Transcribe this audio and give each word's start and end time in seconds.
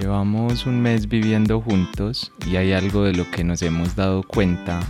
Llevamos 0.00 0.64
un 0.64 0.80
mes 0.80 1.06
viviendo 1.06 1.60
juntos 1.60 2.32
y 2.46 2.56
hay 2.56 2.72
algo 2.72 3.04
de 3.04 3.12
lo 3.12 3.30
que 3.30 3.44
nos 3.44 3.60
hemos 3.60 3.94
dado 3.94 4.22
cuenta 4.22 4.80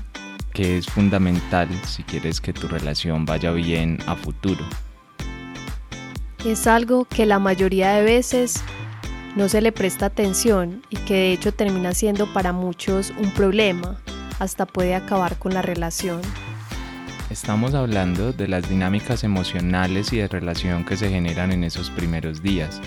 que 0.55 0.79
es 0.79 0.87
fundamental 0.87 1.69
si 1.85 2.05
quieres 2.05 2.41
que 2.41 2.53
tu 2.53 2.69
relación 2.69 3.25
vaya 3.25 3.51
bien 3.51 3.99
a 4.07 4.15
futuro. 4.15 4.65
Es 6.45 6.69
algo 6.69 7.07
que 7.07 7.27
la 7.27 7.41
mayoría 7.41 7.91
de 7.91 8.05
veces 8.05 8.63
no 9.35 9.49
se 9.49 9.61
le 9.61 9.73
presta 9.73 10.07
atención 10.07 10.81
y 10.91 10.97
que 10.99 11.15
de 11.15 11.33
hecho 11.33 11.51
termina 11.51 11.93
siendo 11.93 12.33
para 12.33 12.53
muchos 12.53 13.13
un 13.19 13.33
problema, 13.33 14.01
hasta 14.39 14.65
puede 14.65 14.95
acabar 14.95 15.39
con 15.41 15.55
la 15.55 15.63
relación. 15.63 16.21
Estamos 17.31 17.75
hablando 17.75 18.33
de 18.33 18.47
las 18.47 18.69
dinámicas 18.69 19.25
emocionales 19.25 20.13
y 20.13 20.19
de 20.19 20.29
relación 20.29 20.85
que 20.85 20.97
se 20.97 21.11
generan 21.11 21.51
en 21.51 21.65
esos 21.65 21.91
primeros 21.91 22.45
días. 22.45 22.81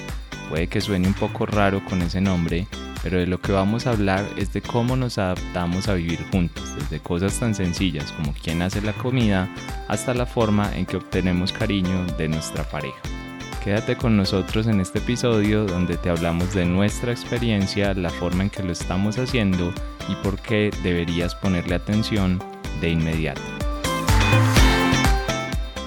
Puede 0.53 0.67
que 0.67 0.81
suene 0.81 1.07
un 1.07 1.15
poco 1.15 1.47
raro 1.47 1.83
con 1.83 2.03
ese 2.03 2.21
nombre, 2.21 2.67
pero 3.01 3.17
de 3.17 3.25
lo 3.25 3.41
que 3.41 3.51
vamos 3.51 3.87
a 3.87 3.89
hablar 3.89 4.23
es 4.37 4.53
de 4.53 4.61
cómo 4.61 4.95
nos 4.95 5.17
adaptamos 5.17 5.87
a 5.87 5.95
vivir 5.95 6.23
juntos, 6.31 6.75
desde 6.75 6.99
cosas 6.99 7.39
tan 7.39 7.55
sencillas 7.55 8.11
como 8.11 8.35
quién 8.39 8.61
hace 8.61 8.79
la 8.79 8.93
comida 8.93 9.49
hasta 9.87 10.13
la 10.13 10.27
forma 10.27 10.71
en 10.77 10.85
que 10.85 10.97
obtenemos 10.97 11.51
cariño 11.51 12.05
de 12.19 12.27
nuestra 12.27 12.69
pareja. 12.69 12.99
Quédate 13.63 13.95
con 13.95 14.15
nosotros 14.15 14.67
en 14.67 14.79
este 14.79 14.99
episodio 14.99 15.65
donde 15.65 15.97
te 15.97 16.11
hablamos 16.11 16.53
de 16.53 16.65
nuestra 16.65 17.11
experiencia, 17.11 17.95
la 17.95 18.11
forma 18.11 18.43
en 18.43 18.51
que 18.51 18.61
lo 18.61 18.73
estamos 18.73 19.17
haciendo 19.17 19.73
y 20.07 20.13
por 20.17 20.37
qué 20.39 20.69
deberías 20.83 21.33
ponerle 21.33 21.73
atención 21.73 22.37
de 22.79 22.91
inmediato. 22.91 23.41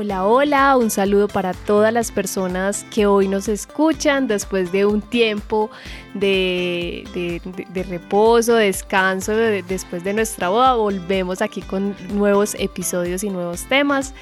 Hola, 0.00 0.26
hola, 0.26 0.76
un 0.76 0.90
saludo 0.90 1.26
para 1.26 1.52
todas 1.52 1.92
las 1.92 2.12
personas 2.12 2.84
que 2.84 3.06
hoy 3.06 3.26
nos 3.26 3.48
escuchan 3.48 4.28
después 4.28 4.70
de 4.70 4.86
un 4.86 5.00
tiempo 5.00 5.72
de, 6.14 7.40
reposo, 7.88 8.54
descanso, 8.54 9.34
después 9.34 10.04
de 10.04 10.12
nuestra 10.12 10.50
boda. 10.50 10.74
Volvemos 10.74 11.42
aquí 11.42 11.62
con 11.62 11.96
nuevos 12.14 12.54
episodios 12.60 13.24
y 13.24 13.30
nuevos 13.30 13.64
temas. 13.64 14.14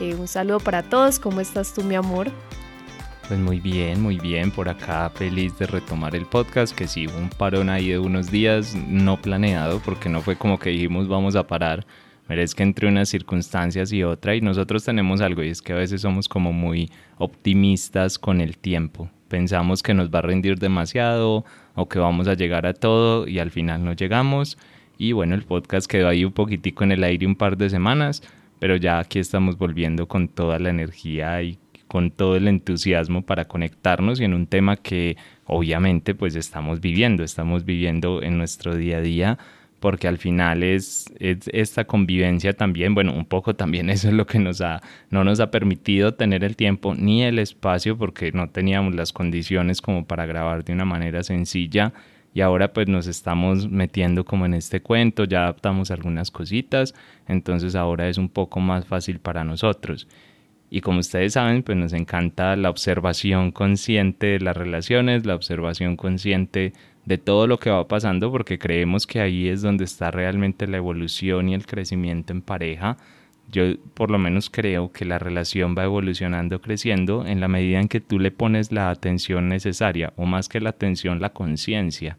Eh, 0.00 0.14
un 0.14 0.28
saludo 0.28 0.60
para 0.60 0.82
todos, 0.82 1.18
¿cómo 1.18 1.42
estás 1.42 1.74
tú, 1.74 1.82
mi 1.84 1.94
amor? 1.94 2.30
Pues 3.28 3.38
muy 3.38 3.60
bien, 3.60 4.00
muy 4.00 4.18
bien, 4.18 4.50
por 4.50 4.70
acá 4.70 5.10
feliz 5.10 5.58
de 5.58 5.66
retomar 5.66 6.16
el 6.16 6.24
podcast, 6.24 6.74
que 6.74 6.88
sí, 6.88 7.06
un 7.06 7.28
parón 7.28 7.68
ahí 7.68 7.90
de 7.90 7.98
unos 7.98 8.30
días 8.30 8.74
no 8.74 9.20
planeado, 9.20 9.78
porque 9.80 10.08
no 10.08 10.22
fue 10.22 10.36
como 10.36 10.58
que 10.58 10.70
dijimos 10.70 11.06
vamos 11.06 11.36
a 11.36 11.46
parar 11.46 11.84
que 12.54 12.62
entre 12.62 12.88
unas 12.88 13.08
circunstancias 13.08 13.92
y 13.92 14.02
otra 14.02 14.34
y 14.34 14.40
nosotros 14.40 14.84
tenemos 14.84 15.20
algo 15.20 15.42
y 15.42 15.48
es 15.48 15.62
que 15.62 15.72
a 15.72 15.76
veces 15.76 16.00
somos 16.00 16.28
como 16.28 16.52
muy 16.52 16.90
optimistas 17.18 18.18
con 18.18 18.40
el 18.40 18.58
tiempo. 18.58 19.10
Pensamos 19.28 19.82
que 19.82 19.94
nos 19.94 20.10
va 20.10 20.18
a 20.20 20.22
rendir 20.22 20.58
demasiado 20.58 21.44
o 21.74 21.88
que 21.88 21.98
vamos 21.98 22.28
a 22.28 22.34
llegar 22.34 22.66
a 22.66 22.74
todo 22.74 23.28
y 23.28 23.38
al 23.38 23.50
final 23.50 23.84
no 23.84 23.92
llegamos. 23.92 24.58
Y 24.98 25.12
bueno, 25.12 25.34
el 25.34 25.42
podcast 25.42 25.86
quedó 25.86 26.08
ahí 26.08 26.24
un 26.24 26.32
poquitico 26.32 26.84
en 26.84 26.92
el 26.92 27.04
aire 27.04 27.26
un 27.26 27.36
par 27.36 27.56
de 27.56 27.70
semanas, 27.70 28.22
pero 28.58 28.76
ya 28.76 28.98
aquí 28.98 29.18
estamos 29.18 29.56
volviendo 29.56 30.08
con 30.08 30.28
toda 30.28 30.58
la 30.58 30.70
energía 30.70 31.42
y 31.42 31.58
con 31.88 32.10
todo 32.10 32.36
el 32.36 32.48
entusiasmo 32.48 33.22
para 33.22 33.46
conectarnos 33.46 34.20
y 34.20 34.24
en 34.24 34.32
un 34.32 34.46
tema 34.46 34.76
que 34.76 35.16
obviamente 35.44 36.14
pues 36.14 36.36
estamos 36.36 36.80
viviendo, 36.80 37.22
estamos 37.22 37.66
viviendo 37.66 38.22
en 38.22 38.38
nuestro 38.38 38.74
día 38.74 38.98
a 38.98 39.00
día 39.02 39.38
porque 39.82 40.06
al 40.06 40.18
final 40.18 40.62
es, 40.62 41.12
esta 41.18 41.84
convivencia 41.84 42.52
también, 42.52 42.94
bueno, 42.94 43.12
un 43.12 43.26
poco 43.26 43.56
también 43.56 43.90
eso 43.90 44.08
es 44.08 44.14
lo 44.14 44.26
que 44.26 44.38
nos 44.38 44.60
ha, 44.60 44.80
no 45.10 45.24
nos 45.24 45.40
ha 45.40 45.50
permitido 45.50 46.14
tener 46.14 46.44
el 46.44 46.54
tiempo 46.54 46.94
ni 46.94 47.24
el 47.24 47.40
espacio 47.40 47.98
porque 47.98 48.30
no 48.30 48.48
teníamos 48.48 48.94
las 48.94 49.12
condiciones 49.12 49.82
como 49.82 50.06
para 50.06 50.24
grabar 50.24 50.64
de 50.64 50.72
una 50.72 50.84
manera 50.84 51.24
sencilla 51.24 51.92
y 52.32 52.42
ahora 52.42 52.72
pues 52.72 52.86
nos 52.86 53.08
estamos 53.08 53.68
metiendo 53.68 54.24
como 54.24 54.46
en 54.46 54.54
este 54.54 54.80
cuento, 54.80 55.24
ya 55.24 55.42
adaptamos 55.42 55.90
algunas 55.90 56.30
cositas, 56.30 56.94
entonces 57.26 57.74
ahora 57.74 58.08
es 58.08 58.18
un 58.18 58.28
poco 58.28 58.60
más 58.60 58.86
fácil 58.86 59.18
para 59.18 59.42
nosotros. 59.42 60.06
Y 60.70 60.80
como 60.80 61.00
ustedes 61.00 61.34
saben, 61.34 61.64
pues 61.64 61.76
nos 61.76 61.92
encanta 61.92 62.56
la 62.56 62.70
observación 62.70 63.50
consciente 63.50 64.28
de 64.28 64.40
las 64.40 64.56
relaciones, 64.56 65.26
la 65.26 65.34
observación 65.34 65.96
consciente 65.96 66.72
de 67.04 67.18
todo 67.18 67.46
lo 67.46 67.58
que 67.58 67.70
va 67.70 67.88
pasando 67.88 68.30
porque 68.30 68.58
creemos 68.58 69.06
que 69.06 69.20
ahí 69.20 69.48
es 69.48 69.62
donde 69.62 69.84
está 69.84 70.10
realmente 70.10 70.66
la 70.66 70.76
evolución 70.76 71.48
y 71.48 71.54
el 71.54 71.66
crecimiento 71.66 72.32
en 72.32 72.42
pareja. 72.42 72.96
Yo 73.50 73.64
por 73.94 74.10
lo 74.10 74.18
menos 74.18 74.50
creo 74.50 74.92
que 74.92 75.04
la 75.04 75.18
relación 75.18 75.74
va 75.76 75.84
evolucionando, 75.84 76.60
creciendo 76.60 77.26
en 77.26 77.40
la 77.40 77.48
medida 77.48 77.80
en 77.80 77.88
que 77.88 78.00
tú 78.00 78.18
le 78.18 78.30
pones 78.30 78.72
la 78.72 78.90
atención 78.90 79.48
necesaria 79.48 80.12
o 80.16 80.26
más 80.26 80.48
que 80.48 80.60
la 80.60 80.70
atención, 80.70 81.20
la 81.20 81.30
conciencia. 81.30 82.18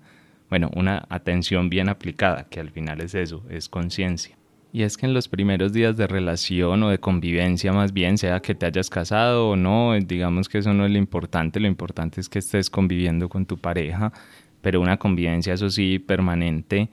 Bueno, 0.50 0.70
una 0.76 1.06
atención 1.10 1.70
bien 1.70 1.90
aplicada, 1.90 2.48
que 2.50 2.60
al 2.60 2.70
final 2.70 3.02
es 3.02 3.16
eso, 3.16 3.44
es 3.50 3.70
conciencia. 3.70 4.38
Y 4.72 4.82
es 4.84 4.98
que 4.98 5.06
en 5.06 5.14
los 5.14 5.28
primeros 5.28 5.72
días 5.72 5.98
de 5.98 6.08
relación 6.08 6.82
o 6.84 6.90
de 6.90 7.00
convivencia 7.00 7.72
más 7.74 7.94
bien, 7.94 8.18
sea 8.18 8.40
que 8.40 8.56
te 8.56 8.66
hayas 8.66 8.90
casado 8.90 9.50
o 9.50 9.56
no, 9.56 9.94
digamos 10.00 10.50
que 10.50 10.58
eso 10.58 10.74
no 10.74 10.86
es 10.86 10.92
lo 10.92 10.98
importante, 10.98 11.60
lo 11.60 11.68
importante 11.68 12.20
es 12.20 12.28
que 12.28 12.40
estés 12.40 12.72
conviviendo 12.72 13.30
con 13.30 13.46
tu 13.46 13.58
pareja 13.58 14.12
pero 14.64 14.80
una 14.80 14.98
convivencia, 14.98 15.54
eso 15.54 15.70
sí, 15.70 16.00
permanente, 16.00 16.90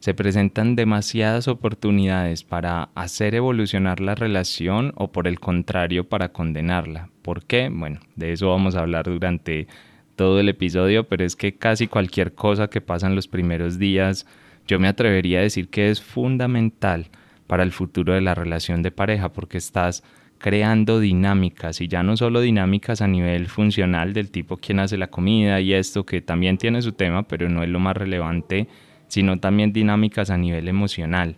se 0.00 0.12
presentan 0.12 0.74
demasiadas 0.74 1.46
oportunidades 1.46 2.42
para 2.42 2.88
hacer 2.96 3.36
evolucionar 3.36 4.00
la 4.00 4.16
relación 4.16 4.92
o 4.96 5.12
por 5.12 5.28
el 5.28 5.38
contrario 5.38 6.08
para 6.08 6.32
condenarla. 6.32 7.10
¿Por 7.22 7.44
qué? 7.44 7.70
Bueno, 7.72 8.00
de 8.16 8.32
eso 8.32 8.48
vamos 8.50 8.74
a 8.74 8.80
hablar 8.80 9.04
durante 9.04 9.68
todo 10.16 10.40
el 10.40 10.48
episodio, 10.48 11.04
pero 11.04 11.24
es 11.24 11.36
que 11.36 11.54
casi 11.54 11.86
cualquier 11.86 12.34
cosa 12.34 12.68
que 12.68 12.80
pasa 12.80 13.06
en 13.06 13.14
los 13.14 13.28
primeros 13.28 13.78
días, 13.78 14.26
yo 14.66 14.80
me 14.80 14.88
atrevería 14.88 15.38
a 15.38 15.42
decir 15.42 15.68
que 15.68 15.90
es 15.90 16.02
fundamental 16.02 17.06
para 17.46 17.62
el 17.62 17.70
futuro 17.70 18.14
de 18.14 18.20
la 18.20 18.34
relación 18.34 18.82
de 18.82 18.90
pareja, 18.90 19.32
porque 19.32 19.58
estás 19.58 20.02
creando 20.42 20.98
dinámicas 20.98 21.80
y 21.80 21.86
ya 21.86 22.02
no 22.02 22.16
solo 22.16 22.40
dinámicas 22.40 23.00
a 23.00 23.06
nivel 23.06 23.46
funcional 23.46 24.12
del 24.12 24.32
tipo 24.32 24.56
quién 24.56 24.80
hace 24.80 24.98
la 24.98 25.06
comida 25.06 25.60
y 25.60 25.72
esto 25.72 26.04
que 26.04 26.20
también 26.20 26.58
tiene 26.58 26.82
su 26.82 26.90
tema 26.92 27.22
pero 27.22 27.48
no 27.48 27.62
es 27.62 27.70
lo 27.70 27.78
más 27.78 27.96
relevante 27.96 28.66
sino 29.06 29.38
también 29.38 29.72
dinámicas 29.72 30.30
a 30.30 30.36
nivel 30.36 30.66
emocional 30.66 31.36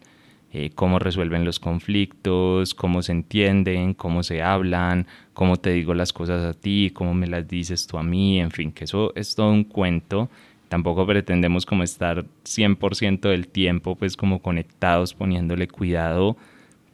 eh, 0.54 0.70
cómo 0.74 0.98
resuelven 0.98 1.44
los 1.44 1.60
conflictos 1.60 2.72
cómo 2.72 3.02
se 3.02 3.12
entienden 3.12 3.92
cómo 3.92 4.22
se 4.22 4.40
hablan 4.40 5.06
cómo 5.34 5.58
te 5.58 5.72
digo 5.72 5.92
las 5.92 6.14
cosas 6.14 6.42
a 6.42 6.58
ti 6.58 6.90
cómo 6.94 7.12
me 7.12 7.26
las 7.26 7.46
dices 7.46 7.86
tú 7.86 7.98
a 7.98 8.02
mí 8.02 8.40
en 8.40 8.50
fin 8.50 8.72
que 8.72 8.84
eso 8.84 9.12
es 9.14 9.34
todo 9.34 9.50
un 9.50 9.64
cuento. 9.64 10.30
Tampoco 10.70 11.06
pretendemos 11.06 11.66
como 11.66 11.82
estar 11.82 12.24
100% 12.44 13.28
del 13.28 13.48
tiempo 13.48 13.96
pues 13.96 14.16
como 14.16 14.40
conectados 14.40 15.12
poniéndole 15.12 15.68
cuidado 15.68 16.38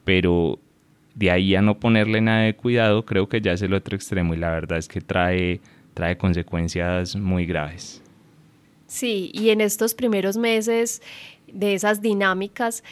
pero 0.04 0.59
de 1.15 1.31
ahí 1.31 1.54
a 1.54 1.62
no 1.62 1.78
ponerle 1.78 2.21
nada 2.21 2.43
de 2.43 2.54
cuidado, 2.54 3.05
creo 3.05 3.29
que 3.29 3.40
ya 3.40 3.52
es 3.52 3.62
el 3.62 3.75
otro 3.75 3.96
extremo 3.96 4.34
y 4.34 4.37
la 4.37 4.50
verdad 4.50 4.79
es 4.79 4.88
que 4.88 5.00
trae, 5.00 5.61
trae 5.94 6.17
consecuencias 6.17 7.17
muy 7.17 7.46
graves. 7.46 8.02
Sí, 8.87 9.31
y 9.34 9.50
en 9.50 9.61
estos 9.61 9.94
primeros 9.94 10.37
meses 10.37 11.02
de 11.52 11.75
esas 11.75 12.02
dinámicas 12.02 12.82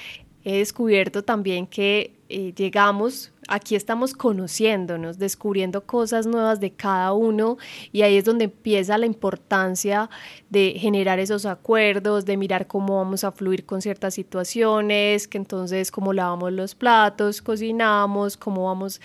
he 0.45 0.59
descubierto 0.59 1.23
también 1.25 1.67
que 1.67 2.13
eh, 2.29 2.53
llegamos 2.57 3.33
aquí 3.49 3.75
estamos 3.75 4.13
conociéndonos, 4.13 5.19
descubriendo 5.19 5.85
cosas 5.85 6.27
nuevas 6.27 6.61
de 6.61 6.71
cada 6.71 7.13
uno 7.15 7.57
y 7.93 8.03
ahí 8.03 8.17
es 8.17 8.25
donde 8.25 8.45
empieza 8.45 8.99
la 8.99 9.07
importancia 9.07 10.11
de 10.51 10.75
generar 10.79 11.19
esos 11.19 11.47
acuerdos, 11.47 12.25
de 12.25 12.37
mirar 12.37 12.67
cómo 12.67 12.99
vamos 12.99 13.25
a 13.25 13.33
fluir 13.33 13.65
con 13.65 13.83
ciertas 13.83 14.15
situaciones, 14.15 15.27
que 15.27 15.39
entonces 15.39 15.91
cómo 15.91 16.13
lavamos 16.13 16.53
los 16.53 16.75
platos, 16.75 17.43
cocinamos, 17.43 18.37
cómo 18.37 18.67
vamos, 18.67 19.01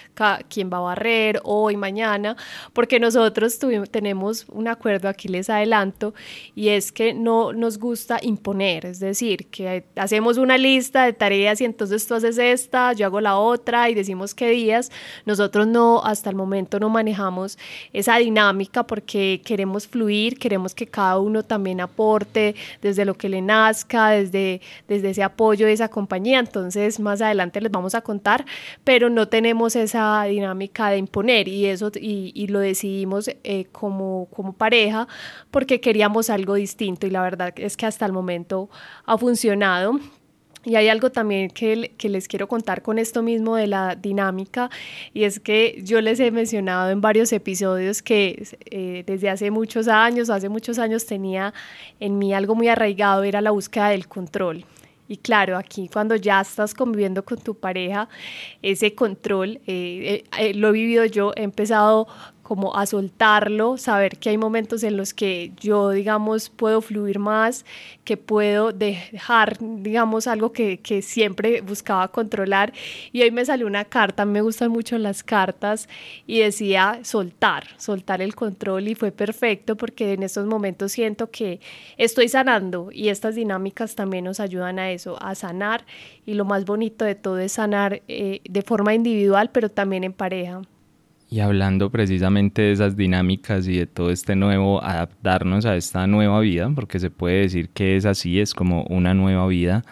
quién 0.49 0.69
va 0.71 0.77
a 0.77 0.81
barrer 0.81 1.39
hoy, 1.43 1.77
mañana, 1.77 2.35
porque 2.73 2.99
nosotros 2.99 3.57
tuvimos, 3.59 3.89
tenemos 3.89 4.45
un 4.49 4.67
acuerdo, 4.67 5.07
aquí 5.07 5.27
les 5.29 5.49
adelanto, 5.49 6.13
y 6.53 6.69
es 6.69 6.91
que 6.91 7.13
no 7.13 7.53
nos 7.53 7.79
gusta 7.79 8.19
imponer, 8.21 8.85
es 8.85 8.99
decir, 8.99 9.47
que 9.47 9.85
hacemos 9.95 10.37
una 10.37 10.57
lista 10.57 11.05
de 11.05 11.13
tareas 11.13 11.61
y 11.61 11.65
entonces 11.65 12.05
tú 12.05 12.15
haces 12.15 12.37
esta, 12.37 12.93
yo 12.93 13.05
hago 13.05 13.21
la 13.21 13.37
otra 13.37 13.89
y 13.89 13.95
decimos 13.95 14.32
sabemos 14.33 14.35
qué 14.35 14.49
días. 14.49 14.91
Nosotros 15.25 15.67
no, 15.67 16.01
hasta 16.03 16.29
el 16.29 16.35
momento 16.35 16.79
no 16.79 16.89
manejamos 16.89 17.57
esa 17.93 18.17
dinámica 18.17 18.83
porque 18.83 19.41
queremos 19.43 19.87
fluir, 19.87 20.37
queremos 20.37 20.73
que 20.73 20.87
cada 20.87 21.19
uno 21.19 21.43
también 21.43 21.81
aporte 21.81 22.55
desde 22.81 23.05
lo 23.05 23.13
que 23.15 23.29
le 23.29 23.41
nazca, 23.41 24.09
desde, 24.09 24.61
desde 24.87 25.11
ese 25.11 25.23
apoyo 25.23 25.65
de 25.65 25.73
esa 25.73 25.89
compañía. 25.89 26.39
Entonces, 26.39 26.99
más 26.99 27.21
adelante 27.21 27.61
les 27.61 27.71
vamos 27.71 27.95
a 27.95 28.01
contar, 28.01 28.45
pero 28.83 29.09
no 29.09 29.27
tenemos 29.27 29.75
esa 29.75 30.23
dinámica 30.23 30.89
de 30.89 30.97
imponer 30.97 31.47
y 31.47 31.65
eso 31.65 31.91
y, 31.95 32.47
lo 32.53 32.59
decidimos 32.59 33.29
eh, 33.43 33.65
como, 33.71 34.27
como 34.29 34.53
pareja 34.53 35.07
porque 35.49 35.79
queríamos 35.79 36.29
algo 36.29 36.55
distinto 36.55 37.07
y 37.07 37.09
la 37.09 37.21
verdad 37.21 37.53
es 37.57 37.77
que 37.77 37.85
hasta 37.85 38.05
el 38.05 38.11
momento 38.11 38.69
ha 39.05 39.17
funcionado. 39.17 39.99
Y 40.65 40.75
hay 40.75 40.87
algo 40.87 41.11
también 41.11 41.49
que, 41.49 41.93
que, 41.97 42.07
les 42.07 42.27
quiero 42.27 42.47
contar 42.47 42.81
con 42.81 42.97
esto 42.97 43.21
mismo 43.21 43.57
de 43.57 43.67
la 43.67 43.95
dinámica, 43.95 44.69
y 45.13 45.25
es 45.25 45.39
que 45.39 45.81
yo 45.83 45.99
les 45.99 46.19
he 46.21 46.31
mencionado 46.31 46.89
en 46.89 47.01
varios 47.01 47.33
episodios 47.33 48.01
que 48.01 48.47
eh, 48.71 49.03
desde 49.05 49.29
hace 49.29 49.51
muchos 49.51 49.89
años, 49.89 50.29
hace 50.29 50.47
muchos 50.47 50.79
años 50.79 51.05
tenía 51.05 51.53
en 51.99 52.17
mí 52.17 52.33
algo 52.33 52.55
muy 52.55 52.69
arraigado, 52.69 53.23
era 53.23 53.41
la 53.41 53.51
búsqueda 53.51 53.89
del 53.89 54.07
control. 54.07 54.65
Y 55.07 55.17
claro, 55.17 55.57
aquí 55.57 55.89
cuando 55.91 56.15
ya 56.15 56.39
estás 56.39 56.73
conviviendo 56.73 57.23
con 57.25 57.37
tu 57.37 57.55
pareja, 57.55 58.07
ese 58.61 58.95
control, 58.95 59.59
eh, 59.67 60.23
eh, 60.39 60.53
lo 60.53 60.69
he 60.69 60.71
vivido 60.71 61.05
yo, 61.05 61.33
he 61.35 61.43
empezado 61.43 62.07
como 62.43 62.75
a 62.75 62.85
soltarlo, 62.85 63.77
saber 63.77 64.17
que 64.17 64.29
hay 64.29 64.37
momentos 64.37 64.83
en 64.83 64.97
los 64.97 65.13
que 65.13 65.53
yo, 65.59 65.91
digamos, 65.91 66.49
puedo 66.49 66.81
fluir 66.81 67.17
más, 67.17 67.65
que 68.03 68.17
puedo 68.17 68.73
dejar, 68.73 69.57
digamos, 69.59 70.27
algo 70.27 70.51
que, 70.51 70.79
que, 70.79 71.01
siempre 71.01 71.61
buscaba 71.61 72.09
controlar. 72.09 72.73
Y 73.13 73.21
hoy 73.21 73.31
me 73.31 73.45
salió 73.45 73.65
una 73.65 73.85
carta, 73.85 74.25
me 74.25 74.41
gustan 74.41 74.71
mucho 74.71 74.97
las 74.97 75.23
cartas, 75.23 75.87
y 76.27 76.39
decía 76.39 76.99
soltar, 77.03 77.67
soltar 77.77 78.21
el 78.21 78.35
control, 78.35 78.89
y 78.89 78.95
fue 78.95 79.11
perfecto 79.11 79.77
porque 79.77 80.13
en 80.13 80.23
estos 80.23 80.45
momentos 80.45 80.91
siento 80.91 81.31
que 81.31 81.61
estoy 81.97 82.27
sanando 82.27 82.89
y 82.91 83.07
estas 83.07 83.35
dinámicas 83.35 83.95
también 83.95 84.25
nos 84.25 84.39
ayudan 84.41 84.79
a 84.79 84.91
eso, 84.91 85.17
a 85.21 85.33
sanar, 85.35 85.85
y 86.25 86.33
lo 86.33 86.43
más 86.43 86.65
bonito 86.65 87.05
de 87.05 87.15
todo 87.15 87.39
es 87.39 87.53
sanar 87.53 88.01
eh, 88.09 88.41
de 88.43 88.61
forma 88.61 88.93
individual, 88.93 89.49
pero 89.51 89.69
también 89.69 90.03
en 90.03 90.13
pareja. 90.13 90.61
Y 91.33 91.39
hablando 91.39 91.89
precisamente 91.89 92.61
de 92.61 92.73
esas 92.73 92.95
dinámicas 92.95 93.67
y 93.67 93.75
de 93.75 93.87
todo 93.87 94.11
este 94.11 94.35
nuevo 94.35 94.83
adaptarnos 94.83 95.65
a 95.65 95.75
esta 95.75 96.05
nueva 96.05 96.39
vida, 96.41 96.71
porque 96.75 96.99
se 96.99 97.09
puede 97.09 97.41
decir 97.41 97.69
que 97.69 97.95
es 97.95 98.05
así, 98.05 98.39
es 98.39 98.53
como 98.53 98.83
una 98.83 99.15
nueva 99.15 99.47
vida, 99.47 99.83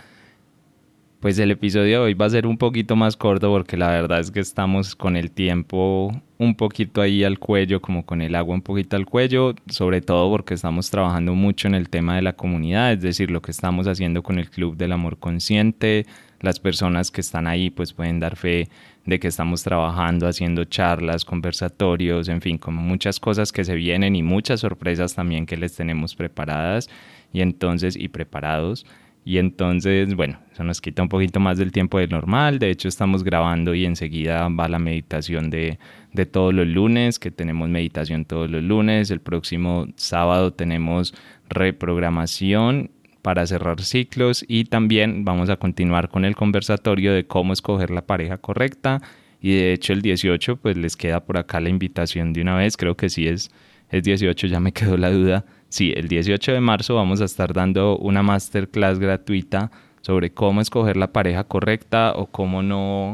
pues 1.20 1.40
el 1.40 1.50
episodio 1.50 1.94
de 1.94 1.98
hoy 1.98 2.14
va 2.14 2.28
a 2.28 2.30
ser 2.30 2.46
un 2.46 2.60
poquito 2.60 2.96
más 2.96 3.18
corto 3.18 3.50
porque 3.50 3.76
la 3.76 3.90
verdad 3.90 4.20
es 4.20 4.30
que 4.30 4.40
estamos 4.40 4.96
con 4.96 5.16
el 5.16 5.32
tiempo 5.32 6.12
un 6.38 6.54
poquito 6.54 7.02
ahí 7.02 7.24
al 7.24 7.40
cuello, 7.40 7.82
como 7.82 8.06
con 8.06 8.22
el 8.22 8.36
agua 8.36 8.54
un 8.54 8.62
poquito 8.62 8.96
al 8.96 9.08
cuello, 9.08 9.56
sobre 9.68 10.02
todo 10.02 10.30
porque 10.30 10.54
estamos 10.54 10.92
trabajando 10.92 11.34
mucho 11.34 11.68
en 11.68 11.74
el 11.74 11.90
tema 11.90 12.18
de 12.18 12.22
la 12.22 12.34
comunidad, 12.34 12.94
es 12.94 13.02
decir, 13.02 13.32
lo 13.32 13.42
que 13.42 13.50
estamos 13.50 13.88
haciendo 13.88 14.22
con 14.22 14.38
el 14.38 14.52
Club 14.52 14.78
del 14.78 14.92
Amor 14.92 15.18
Consciente, 15.18 16.06
las 16.42 16.60
personas 16.60 17.12
que 17.12 17.22
están 17.22 17.48
ahí 17.48 17.70
pues 17.70 17.94
pueden 17.94 18.20
dar 18.20 18.36
fe 18.36 18.68
de 19.06 19.20
que 19.20 19.28
estamos 19.28 19.64
trabajando, 19.64 20.28
haciendo 20.28 20.66
charlas, 20.66 21.26
conversatorios, 21.26 22.28
en 22.28 22.42
fin, 22.42 22.58
como 22.58 22.82
muchas 22.82 23.20
cosas 23.20 23.52
que 23.52 23.64
se 23.64 23.76
vienen 23.76 24.16
y 24.16 24.24
muchas 24.24 24.60
sorpresas 24.60 25.16
también 25.16 25.46
que 25.46 25.58
les 25.58 25.76
tenemos 25.76 26.16
preparadas 26.16 26.90
y 27.34 27.42
entonces 27.42 27.96
y 27.96 28.10
preparados. 28.10 28.86
Y 29.24 29.38
entonces, 29.38 30.16
bueno, 30.16 30.40
eso 30.52 30.64
nos 30.64 30.82
quita 30.82 31.04
un 31.04 31.10
poquito 31.10 31.40
más 31.40 31.60
del 31.60 31.72
tiempo 31.72 32.00
del 32.00 32.10
normal. 32.10 32.58
De 32.58 32.72
hecho, 32.72 32.88
estamos 32.88 33.24
grabando 33.24 33.76
y 33.76 33.86
enseguida 33.86 34.50
va 34.50 34.68
la 34.68 34.80
meditación 34.80 35.52
de, 35.52 35.78
de 36.12 36.26
todos 36.26 36.56
los 36.56 36.66
lunes, 36.66 37.20
que 37.20 37.30
tenemos 37.30 37.70
meditación 37.70 38.26
todos 38.26 38.50
los 38.50 38.64
lunes. 38.64 39.12
El 39.12 39.20
próximo 39.20 39.86
sábado 39.96 40.54
tenemos 40.54 41.14
reprogramación 41.50 42.90
para 43.22 43.46
cerrar 43.46 43.82
ciclos 43.82 44.44
y 44.48 44.66
también 44.66 45.26
vamos 45.26 45.50
a 45.50 45.58
continuar 45.58 46.10
con 46.10 46.26
el 46.26 46.36
conversatorio 46.36 47.14
de 47.14 47.26
cómo 47.26 47.54
escoger 47.54 47.92
la 47.92 48.06
pareja 48.06 48.38
correcta 48.38 49.02
y 49.42 49.56
de 49.56 49.74
hecho 49.74 49.94
el 49.94 50.02
18 50.02 50.58
pues 50.58 50.78
les 50.78 50.96
queda 50.96 51.20
por 51.22 51.38
acá 51.38 51.60
la 51.60 51.70
invitación 51.70 52.34
de 52.34 52.42
una 52.42 52.56
vez, 52.56 52.78
creo 52.78 52.96
que 52.96 53.10
sí 53.10 53.28
es, 53.28 53.52
es 53.90 54.04
18, 54.04 54.48
ya 54.48 54.60
me 54.60 54.72
quedó 54.74 54.98
la 54.98 55.12
duda. 55.12 55.46
Sí, 55.70 55.94
el 55.96 56.08
18 56.08 56.52
de 56.52 56.60
marzo 56.60 56.96
vamos 56.96 57.22
a 57.22 57.26
estar 57.26 57.54
dando 57.54 57.98
una 57.98 58.24
masterclass 58.24 59.00
gratuita 59.00 59.72
sobre 60.02 60.32
cómo 60.32 60.62
escoger 60.62 60.98
la 60.98 61.14
pareja 61.14 61.44
correcta 61.46 62.14
o 62.16 62.28
cómo 62.28 62.62
no 62.62 63.14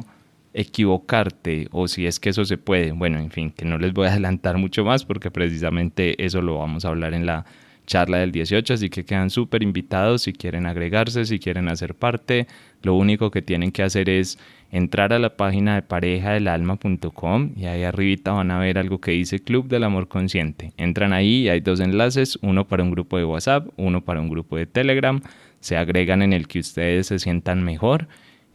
equivocarte 0.54 1.68
o 1.72 1.88
si 1.88 2.08
es 2.08 2.20
que 2.20 2.30
eso 2.30 2.44
se 2.46 2.58
puede. 2.58 2.92
Bueno, 2.92 3.20
en 3.20 3.30
fin, 3.30 3.52
que 3.52 3.66
no 3.66 3.78
les 3.78 3.94
voy 3.94 4.08
a 4.08 4.12
adelantar 4.12 4.58
mucho 4.58 4.84
más 4.84 5.06
porque 5.06 5.30
precisamente 5.30 6.24
eso 6.26 6.42
lo 6.42 6.58
vamos 6.58 6.84
a 6.84 6.90
hablar 6.90 7.14
en 7.14 7.26
la 7.26 7.46
charla 7.88 8.20
del 8.20 8.32
18, 8.32 8.76
así 8.76 8.90
que 8.90 9.06
quedan 9.06 9.32
súper 9.32 9.64
invitados 9.64 10.24
si 10.24 10.34
quieren 10.34 10.68
agregarse, 10.68 11.26
si 11.26 11.40
quieren 11.40 11.70
hacer 11.70 11.96
parte. 11.96 12.46
Lo 12.84 12.94
único 12.94 13.32
que 13.32 13.42
tienen 13.42 13.72
que 13.72 13.82
hacer 13.82 14.10
es 14.10 14.38
entrar 14.72 15.14
a 15.14 15.20
la 15.20 15.36
página 15.36 15.76
de 15.76 15.82
parejadelalma.com 15.82 17.54
y 17.56 17.66
ahí 17.66 17.84
arribita 17.84 18.34
van 18.34 18.52
a 18.52 18.60
ver 18.60 18.78
algo 18.78 19.00
que 19.00 19.12
dice 19.12 19.40
Club 19.40 19.68
del 19.70 19.86
Amor 19.86 20.08
Consciente. 20.08 20.74
Entran 20.78 21.14
ahí 21.14 21.44
y 21.44 21.50
hay 21.50 21.62
dos 21.62 21.80
enlaces, 21.80 22.38
uno 22.42 22.68
para 22.68 22.84
un 22.84 22.92
grupo 22.92 23.18
de 23.18 23.24
WhatsApp, 23.24 23.70
uno 23.78 24.04
para 24.04 24.20
un 24.20 24.30
grupo 24.30 24.58
de 24.58 24.68
Telegram. 24.68 25.22
Se 25.62 25.78
agregan 25.78 26.22
en 26.22 26.34
el 26.34 26.48
que 26.48 26.60
ustedes 26.60 27.08
se 27.08 27.18
sientan 27.18 27.64
mejor 27.64 28.08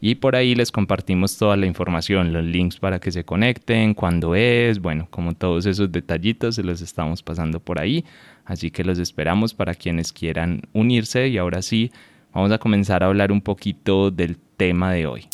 y 0.05 0.15
por 0.15 0.35
ahí 0.35 0.53
les 0.53 0.69
compartimos 0.69 1.37
toda 1.37 1.55
la 1.55 1.65
información, 1.65 2.33
los 2.33 2.43
links 2.43 2.77
para 2.77 2.99
que 2.99 3.09
se 3.09 3.23
conecten, 3.23 3.93
cuándo 3.93 4.35
es, 4.35 4.79
bueno, 4.79 5.07
como 5.09 5.33
todos 5.33 5.65
esos 5.65 5.93
detallitos 5.93 6.55
se 6.55 6.63
los 6.63 6.81
estamos 6.81 7.23
pasando 7.23 7.61
por 7.61 7.79
ahí. 7.79 8.03
Así 8.43 8.69
que 8.69 8.83
los 8.83 8.99
esperamos 8.99 9.53
para 9.53 9.75
quienes 9.75 10.11
quieran 10.11 10.63
unirse 10.73 11.29
y 11.29 11.37
ahora 11.37 11.61
sí, 11.61 11.89
vamos 12.33 12.51
a 12.51 12.57
comenzar 12.57 13.01
a 13.01 13.05
hablar 13.05 13.31
un 13.31 13.39
poquito 13.39 14.11
del 14.11 14.37
tema 14.57 14.91
de 14.91 15.07
hoy. 15.07 15.25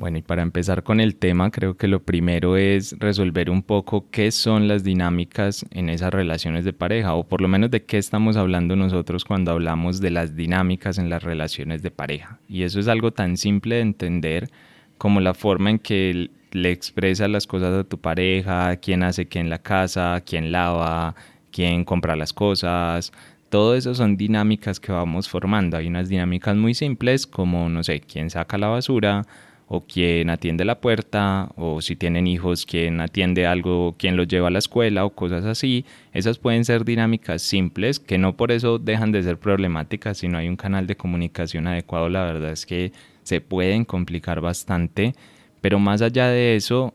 Bueno, 0.00 0.16
y 0.16 0.22
para 0.22 0.40
empezar 0.40 0.82
con 0.82 0.98
el 0.98 1.16
tema, 1.16 1.50
creo 1.50 1.76
que 1.76 1.86
lo 1.86 2.02
primero 2.02 2.56
es 2.56 2.98
resolver 2.98 3.50
un 3.50 3.62
poco 3.62 4.06
qué 4.10 4.30
son 4.30 4.66
las 4.66 4.82
dinámicas 4.82 5.66
en 5.72 5.90
esas 5.90 6.10
relaciones 6.10 6.64
de 6.64 6.72
pareja, 6.72 7.12
o 7.12 7.28
por 7.28 7.42
lo 7.42 7.48
menos 7.48 7.70
de 7.70 7.84
qué 7.84 7.98
estamos 7.98 8.38
hablando 8.38 8.76
nosotros 8.76 9.26
cuando 9.26 9.50
hablamos 9.50 10.00
de 10.00 10.10
las 10.10 10.34
dinámicas 10.34 10.96
en 10.96 11.10
las 11.10 11.22
relaciones 11.22 11.82
de 11.82 11.90
pareja. 11.90 12.38
Y 12.48 12.62
eso 12.62 12.80
es 12.80 12.88
algo 12.88 13.10
tan 13.10 13.36
simple 13.36 13.74
de 13.74 13.82
entender 13.82 14.48
como 14.96 15.20
la 15.20 15.34
forma 15.34 15.68
en 15.68 15.78
que 15.78 16.30
le 16.52 16.70
expresas 16.70 17.28
las 17.28 17.46
cosas 17.46 17.74
a 17.74 17.84
tu 17.84 17.98
pareja, 17.98 18.76
quién 18.76 19.02
hace 19.02 19.28
qué 19.28 19.38
en 19.38 19.50
la 19.50 19.58
casa, 19.58 20.22
quién 20.24 20.50
lava, 20.50 21.14
quién 21.52 21.84
compra 21.84 22.16
las 22.16 22.32
cosas, 22.32 23.12
todo 23.50 23.74
eso 23.74 23.94
son 23.94 24.16
dinámicas 24.16 24.80
que 24.80 24.92
vamos 24.92 25.28
formando. 25.28 25.76
Hay 25.76 25.88
unas 25.88 26.08
dinámicas 26.08 26.56
muy 26.56 26.72
simples 26.72 27.26
como, 27.26 27.68
no 27.68 27.82
sé, 27.82 28.00
quién 28.00 28.30
saca 28.30 28.56
la 28.56 28.68
basura 28.68 29.26
o 29.72 29.86
quién 29.86 30.30
atiende 30.30 30.64
la 30.64 30.80
puerta 30.80 31.52
o 31.54 31.80
si 31.80 31.94
tienen 31.94 32.26
hijos, 32.26 32.66
quién 32.66 33.00
atiende 33.00 33.46
algo, 33.46 33.94
quién 33.96 34.16
los 34.16 34.26
lleva 34.26 34.48
a 34.48 34.50
la 34.50 34.58
escuela 34.58 35.04
o 35.04 35.10
cosas 35.10 35.44
así. 35.44 35.84
Esas 36.12 36.38
pueden 36.38 36.64
ser 36.64 36.84
dinámicas 36.84 37.40
simples 37.40 38.00
que 38.00 38.18
no 38.18 38.36
por 38.36 38.50
eso 38.50 38.80
dejan 38.80 39.12
de 39.12 39.22
ser 39.22 39.38
problemáticas, 39.38 40.18
si 40.18 40.26
no 40.26 40.38
hay 40.38 40.48
un 40.48 40.56
canal 40.56 40.88
de 40.88 40.96
comunicación 40.96 41.68
adecuado, 41.68 42.08
la 42.08 42.24
verdad 42.24 42.50
es 42.50 42.66
que 42.66 42.90
se 43.22 43.40
pueden 43.40 43.84
complicar 43.84 44.40
bastante. 44.40 45.14
Pero 45.60 45.78
más 45.78 46.02
allá 46.02 46.26
de 46.26 46.56
eso, 46.56 46.92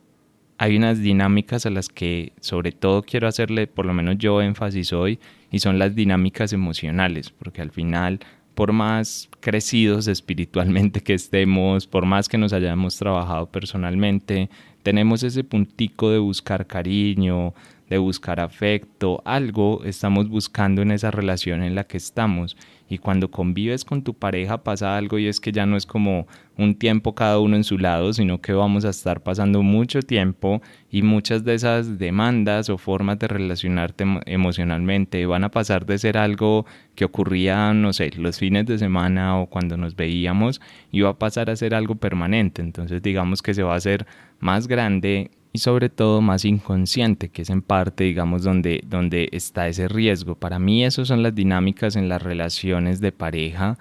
hay 0.57 0.75
unas 0.75 0.99
dinámicas 0.99 1.65
a 1.65 1.69
las 1.69 1.87
que 1.87 2.33
sobre 2.41 2.73
todo 2.73 3.03
quiero 3.03 3.29
hacerle, 3.29 3.67
por 3.67 3.85
lo 3.85 3.93
menos 3.93 4.17
yo 4.17 4.41
énfasis 4.41 4.91
hoy, 4.91 5.19
y 5.49 5.59
son 5.59 5.79
las 5.79 5.95
dinámicas 5.95 6.51
emocionales, 6.51 7.29
porque 7.29 7.61
al 7.61 7.71
final, 7.71 8.19
por 8.55 8.71
más 8.71 9.29
crecidos 9.41 10.07
espiritualmente 10.07 11.01
que 11.01 11.13
estemos, 11.13 11.85
por 11.85 12.05
más 12.05 12.27
que 12.27 12.37
nos 12.37 12.53
hayamos 12.53 12.97
trabajado 12.97 13.47
personalmente, 13.47 14.49
tenemos 14.81 15.23
ese 15.23 15.43
puntico 15.43 16.09
de 16.09 16.19
buscar 16.19 16.65
cariño, 16.65 17.53
de 17.89 17.97
buscar 17.97 18.39
afecto, 18.39 19.21
algo 19.25 19.83
estamos 19.83 20.29
buscando 20.29 20.81
en 20.81 20.91
esa 20.91 21.11
relación 21.11 21.63
en 21.63 21.75
la 21.75 21.83
que 21.83 21.97
estamos. 21.97 22.57
Y 22.87 22.99
cuando 22.99 23.31
convives 23.31 23.83
con 23.83 24.03
tu 24.03 24.13
pareja 24.13 24.63
pasa 24.63 24.95
algo 24.95 25.17
y 25.17 25.27
es 25.27 25.39
que 25.39 25.51
ya 25.51 25.65
no 25.65 25.75
es 25.75 25.85
como 25.85 26.27
un 26.57 26.75
tiempo 26.75 27.15
cada 27.15 27.39
uno 27.39 27.55
en 27.55 27.63
su 27.63 27.77
lado, 27.77 28.13
sino 28.13 28.41
que 28.41 28.53
vamos 28.53 28.85
a 28.85 28.89
estar 28.89 29.23
pasando 29.23 29.63
mucho 29.63 30.01
tiempo 30.01 30.61
y 30.91 31.01
muchas 31.01 31.43
de 31.43 31.55
esas 31.55 31.97
demandas 31.97 32.69
o 32.69 32.77
formas 32.77 33.17
de 33.19 33.27
relacionarte 33.27 34.05
emocionalmente 34.25 35.25
van 35.25 35.43
a 35.43 35.51
pasar 35.51 35.85
de 35.85 35.97
ser 35.97 36.17
algo 36.17 36.65
que 36.93 37.05
ocurría, 37.05 37.73
no 37.73 37.91
sé, 37.91 38.11
los 38.17 38.37
fines 38.37 38.65
de 38.67 38.77
semana 38.77 39.39
o 39.39 39.47
cuando 39.47 39.77
nos 39.77 39.95
veíamos 39.95 40.61
y 40.91 41.01
va 41.01 41.09
a 41.09 41.19
pasar 41.19 41.49
a 41.49 41.55
ser 41.55 41.73
algo 41.73 41.95
permanente. 41.95 42.61
Entonces 42.61 43.01
digamos 43.01 43.41
que 43.41 43.53
se 43.53 43.63
va 43.63 43.73
a 43.73 43.77
hacer 43.77 44.05
más 44.39 44.67
grande 44.67 45.31
y 45.55 45.57
sobre 45.57 45.87
todo 45.87 46.19
más 46.19 46.43
inconsciente, 46.43 47.29
que 47.29 47.43
es 47.43 47.49
en 47.49 47.61
parte, 47.61 48.03
digamos, 48.03 48.43
donde, 48.43 48.83
donde 48.85 49.29
está 49.31 49.69
ese 49.69 49.87
riesgo. 49.87 50.35
Para 50.35 50.59
mí, 50.59 50.83
esas 50.83 51.07
son 51.07 51.23
las 51.23 51.33
dinámicas 51.33 51.95
en 51.95 52.09
las 52.09 52.21
relaciones 52.21 52.99
de 52.99 53.13
pareja 53.13 53.77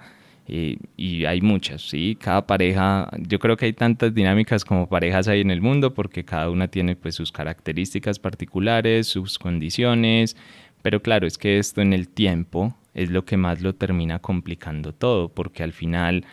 eh, 0.47 0.77
y 0.95 1.25
hay 1.25 1.41
muchas, 1.41 1.81
¿sí? 1.81 2.17
Cada 2.17 2.47
pareja, 2.47 3.09
yo 3.19 3.39
creo 3.39 3.57
que 3.57 3.65
hay 3.65 3.73
tantas 3.73 4.13
dinámicas 4.13 4.63
como 4.63 4.87
parejas 4.87 5.27
hay 5.27 5.41
en 5.41 5.51
el 5.51 5.61
mundo 5.61 5.93
porque 5.93 6.23
cada 6.23 6.49
una 6.49 6.69
tiene 6.69 6.95
pues 6.95 7.15
sus 7.15 7.33
características 7.33 8.19
particulares, 8.19 9.07
sus 9.07 9.37
condiciones, 9.37 10.37
pero 10.81 11.01
claro, 11.01 11.27
es 11.27 11.37
que 11.37 11.57
esto 11.57 11.81
en 11.81 11.91
el 11.91 12.07
tiempo 12.07 12.73
es 12.93 13.09
lo 13.09 13.25
que 13.25 13.35
más 13.35 13.61
lo 13.61 13.75
termina 13.75 14.19
complicando 14.19 14.93
todo, 14.93 15.27
porque 15.27 15.61
al 15.61 15.73
final, 15.73 16.23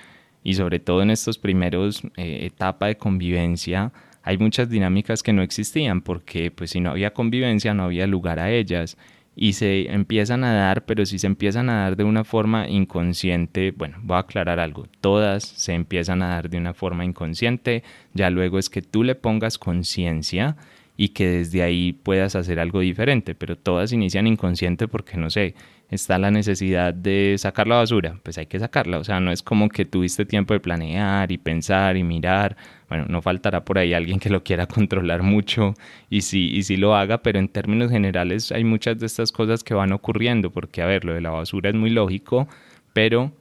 y 0.45 0.55
sobre 0.55 0.79
todo 0.79 1.03
en 1.03 1.11
estos 1.11 1.39
primeros 1.39 2.05
eh, 2.17 2.47
etapa 2.47 2.87
de 2.87 2.97
convivencia, 2.97 3.93
hay 4.23 4.39
muchas 4.39 4.69
dinámicas 4.69 5.23
que 5.23 5.33
no 5.33 5.43
existían, 5.43 6.01
porque 6.01 6.51
pues 6.51 6.71
si 6.71 6.81
no 6.81 6.91
había 6.91 7.13
convivencia 7.13 7.75
no 7.75 7.85
había 7.85 8.07
lugar 8.07 8.39
a 8.39 8.51
ellas. 8.51 8.97
Y 9.35 9.55
se 9.55 9.91
empiezan 9.91 10.45
a 10.45 10.53
dar, 10.53 10.85
pero 10.85 11.07
si 11.07 11.19
se 11.19 11.27
empiezan 11.27 11.71
a 11.71 11.85
dar 11.85 11.97
de 11.97 12.05
una 12.05 12.23
forma 12.23 12.69
inconsciente, 12.69 13.71
bueno, 13.71 13.97
voy 14.03 14.17
a 14.17 14.21
aclarar 14.21 14.61
algo, 14.61 14.87
todas 15.01 15.43
se 15.43 15.73
empiezan 15.73 16.21
a 16.21 16.29
dar 16.29 16.51
de 16.51 16.59
una 16.59 16.75
forma 16.75 17.07
inconsciente, 17.07 17.83
ya 18.13 18.29
luego 18.29 18.59
es 18.59 18.69
que 18.69 18.83
tú 18.83 19.03
le 19.05 19.15
pongas 19.15 19.57
conciencia 19.57 20.57
y 20.99 21.09
que 21.11 21.27
desde 21.29 21.63
ahí 21.63 21.95
puedas 21.95 22.37
hacer 22.37 22.61
algo 22.61 22.81
diferente, 22.81 23.35
pero 23.35 23.57
todas 23.57 23.93
inician 23.93 24.27
inconsciente 24.27 24.87
porque 24.87 25.17
no 25.17 25.31
sé, 25.31 25.55
está 25.93 26.19
la 26.19 26.31
necesidad 26.31 26.95
de 26.95 27.37
sacar 27.39 27.69
la 27.69 27.77
basura, 27.77 28.19
pues 28.23 28.39
hay 28.39 28.47
que 28.47 28.59
sacarla, 28.59 28.99
o 28.99 29.05
sea, 29.05 29.21
no 29.21 29.31
es 29.31 29.43
como 29.43 29.69
que 29.69 29.85
tuviste 29.85 30.25
tiempo 30.25 30.55
de 30.55 30.61
planear 30.61 31.31
y 31.31 31.37
pensar 31.37 31.99
y 31.99 32.03
mirar, 32.03 32.57
bueno, 32.89 33.05
no 33.09 33.21
faltará 33.21 33.65
por 33.65 33.79
ahí 33.79 33.93
alguien 33.93 34.19
que 34.19 34.31
lo 34.31 34.43
quiera 34.43 34.67
controlar 34.67 35.23
mucho 35.23 35.75
y 36.09 36.23
sí, 36.23 36.51
y 36.51 36.63
sí 36.63 36.79
lo 36.79 36.97
haga, 36.97 37.19
pero 37.19 37.39
en 37.39 37.49
términos 37.49 37.91
generales 37.91 38.53
hay 38.53 38.65
muchas 38.65 38.99
de 38.99 39.07
estas 39.07 39.33
cosas 39.33 39.63
que 39.63 39.75
van 39.75 39.93
ocurriendo, 39.93 40.51
porque 40.51 40.81
a 40.81 40.87
ver, 40.87 41.05
lo 41.05 41.13
de 41.13 41.21
la 41.21 41.31
basura 41.31 41.69
es 41.69 41.77
muy 41.77 41.91
lógico, 41.91 42.49
pero 42.95 43.33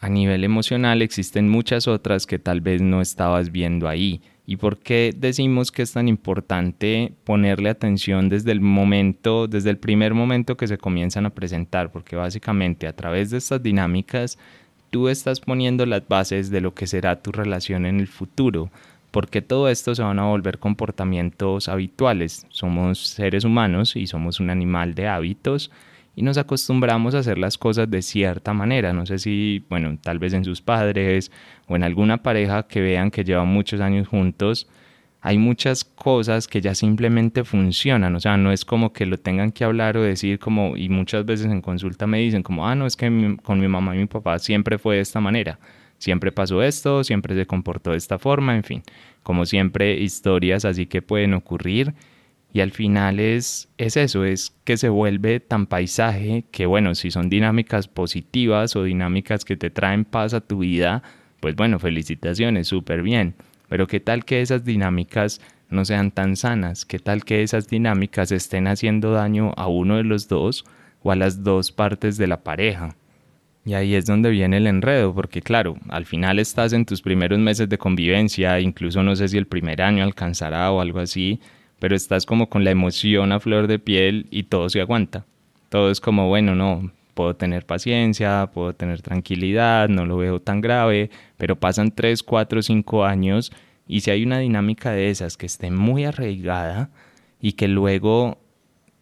a 0.00 0.08
nivel 0.08 0.44
emocional 0.44 1.02
existen 1.02 1.48
muchas 1.50 1.86
otras 1.86 2.26
que 2.26 2.38
tal 2.38 2.62
vez 2.62 2.80
no 2.80 3.02
estabas 3.02 3.52
viendo 3.52 3.86
ahí. 3.86 4.22
¿Y 4.46 4.56
por 4.56 4.78
qué 4.78 5.14
decimos 5.16 5.70
que 5.70 5.82
es 5.82 5.92
tan 5.92 6.08
importante 6.08 7.12
ponerle 7.24 7.68
atención 7.68 8.30
desde 8.30 8.50
el 8.50 8.62
momento, 8.62 9.46
desde 9.46 9.70
el 9.70 9.76
primer 9.76 10.14
momento 10.14 10.56
que 10.56 10.66
se 10.66 10.78
comienzan 10.78 11.26
a 11.26 11.30
presentar? 11.30 11.92
Porque 11.92 12.16
básicamente 12.16 12.86
a 12.86 12.96
través 12.96 13.30
de 13.30 13.38
estas 13.38 13.62
dinámicas 13.62 14.38
tú 14.88 15.08
estás 15.08 15.38
poniendo 15.38 15.84
las 15.84 16.08
bases 16.08 16.50
de 16.50 16.62
lo 16.62 16.74
que 16.74 16.86
será 16.86 17.22
tu 17.22 17.30
relación 17.30 17.84
en 17.84 18.00
el 18.00 18.08
futuro, 18.08 18.70
porque 19.10 19.42
todo 19.42 19.68
esto 19.68 19.94
se 19.94 20.02
van 20.02 20.18
a 20.18 20.24
volver 20.24 20.58
comportamientos 20.58 21.68
habituales. 21.68 22.46
Somos 22.48 23.06
seres 23.06 23.44
humanos 23.44 23.94
y 23.96 24.06
somos 24.06 24.40
un 24.40 24.48
animal 24.48 24.94
de 24.94 25.08
hábitos 25.08 25.70
y 26.16 26.22
nos 26.22 26.38
acostumbramos 26.38 27.14
a 27.14 27.18
hacer 27.18 27.38
las 27.38 27.56
cosas 27.56 27.90
de 27.90 28.02
cierta 28.02 28.52
manera. 28.52 28.92
No 28.92 29.06
sé 29.06 29.18
si, 29.18 29.64
bueno, 29.68 29.98
tal 30.02 30.18
vez 30.18 30.32
en 30.32 30.44
sus 30.44 30.60
padres 30.60 31.30
o 31.68 31.76
en 31.76 31.82
alguna 31.82 32.22
pareja 32.22 32.64
que 32.64 32.80
vean 32.80 33.10
que 33.10 33.24
llevan 33.24 33.48
muchos 33.48 33.80
años 33.80 34.08
juntos, 34.08 34.68
hay 35.22 35.38
muchas 35.38 35.84
cosas 35.84 36.48
que 36.48 36.60
ya 36.60 36.74
simplemente 36.74 37.44
funcionan, 37.44 38.14
o 38.16 38.20
sea, 38.20 38.36
no 38.38 38.52
es 38.52 38.64
como 38.64 38.92
que 38.92 39.04
lo 39.04 39.18
tengan 39.18 39.52
que 39.52 39.64
hablar 39.64 39.96
o 39.96 40.02
decir 40.02 40.38
como, 40.38 40.76
y 40.76 40.88
muchas 40.88 41.26
veces 41.26 41.46
en 41.46 41.60
consulta 41.60 42.06
me 42.06 42.18
dicen 42.18 42.42
como, 42.42 42.66
ah, 42.66 42.74
no, 42.74 42.86
es 42.86 42.96
que 42.96 43.36
con 43.42 43.60
mi 43.60 43.68
mamá 43.68 43.94
y 43.94 43.98
mi 43.98 44.06
papá 44.06 44.38
siempre 44.38 44.78
fue 44.78 44.96
de 44.96 45.02
esta 45.02 45.20
manera, 45.20 45.58
siempre 45.98 46.32
pasó 46.32 46.62
esto, 46.62 47.04
siempre 47.04 47.34
se 47.34 47.46
comportó 47.46 47.90
de 47.90 47.98
esta 47.98 48.18
forma, 48.18 48.56
en 48.56 48.64
fin, 48.64 48.82
como 49.22 49.44
siempre 49.44 50.00
historias 50.00 50.64
así 50.64 50.86
que 50.86 51.02
pueden 51.02 51.34
ocurrir 51.34 51.94
y 52.52 52.60
al 52.60 52.72
final 52.72 53.20
es, 53.20 53.68
es 53.78 53.96
eso, 53.96 54.24
es 54.24 54.54
que 54.64 54.76
se 54.76 54.88
vuelve 54.88 55.38
tan 55.38 55.66
paisaje 55.66 56.44
que 56.50 56.66
bueno, 56.66 56.94
si 56.94 57.10
son 57.10 57.28
dinámicas 57.28 57.86
positivas 57.86 58.74
o 58.74 58.82
dinámicas 58.82 59.44
que 59.44 59.56
te 59.56 59.70
traen 59.70 60.04
paz 60.04 60.34
a 60.34 60.40
tu 60.40 60.58
vida, 60.58 61.02
pues 61.38 61.54
bueno, 61.54 61.78
felicitaciones, 61.78 62.66
súper 62.66 63.02
bien. 63.02 63.34
Pero 63.68 63.86
qué 63.86 64.00
tal 64.00 64.24
que 64.24 64.40
esas 64.40 64.64
dinámicas 64.64 65.40
no 65.70 65.84
sean 65.84 66.10
tan 66.10 66.34
sanas, 66.34 66.84
qué 66.84 66.98
tal 66.98 67.24
que 67.24 67.42
esas 67.42 67.68
dinámicas 67.68 68.32
estén 68.32 68.66
haciendo 68.66 69.12
daño 69.12 69.52
a 69.56 69.68
uno 69.68 69.96
de 69.96 70.04
los 70.04 70.26
dos 70.26 70.64
o 71.02 71.12
a 71.12 71.16
las 71.16 71.44
dos 71.44 71.70
partes 71.70 72.16
de 72.16 72.26
la 72.26 72.42
pareja. 72.42 72.96
Y 73.64 73.74
ahí 73.74 73.94
es 73.94 74.06
donde 74.06 74.30
viene 74.30 74.56
el 74.56 74.66
enredo, 74.66 75.14
porque 75.14 75.42
claro, 75.42 75.76
al 75.88 76.06
final 76.06 76.40
estás 76.40 76.72
en 76.72 76.84
tus 76.84 77.02
primeros 77.02 77.38
meses 77.38 77.68
de 77.68 77.78
convivencia, 77.78 78.58
incluso 78.58 79.04
no 79.04 79.14
sé 79.14 79.28
si 79.28 79.38
el 79.38 79.46
primer 79.46 79.82
año 79.82 80.02
alcanzará 80.02 80.72
o 80.72 80.80
algo 80.80 80.98
así, 80.98 81.40
pero 81.80 81.96
estás 81.96 82.26
como 82.26 82.48
con 82.48 82.62
la 82.62 82.70
emoción 82.70 83.32
a 83.32 83.40
flor 83.40 83.66
de 83.66 83.80
piel 83.80 84.28
y 84.30 84.44
todo 84.44 84.68
se 84.68 84.80
aguanta. 84.80 85.24
Todo 85.70 85.90
es 85.90 86.00
como, 86.00 86.28
bueno, 86.28 86.54
no, 86.54 86.92
puedo 87.14 87.34
tener 87.34 87.66
paciencia, 87.66 88.50
puedo 88.52 88.74
tener 88.74 89.02
tranquilidad, 89.02 89.88
no 89.88 90.06
lo 90.06 90.18
veo 90.18 90.40
tan 90.40 90.60
grave, 90.60 91.10
pero 91.36 91.56
pasan 91.56 91.90
3, 91.90 92.22
4, 92.22 92.62
5 92.62 93.04
años 93.04 93.50
y 93.88 94.00
si 94.00 94.10
hay 94.10 94.22
una 94.22 94.38
dinámica 94.38 94.92
de 94.92 95.10
esas 95.10 95.36
que 95.36 95.46
esté 95.46 95.70
muy 95.70 96.04
arraigada 96.04 96.90
y 97.40 97.52
que 97.52 97.66
luego, 97.66 98.38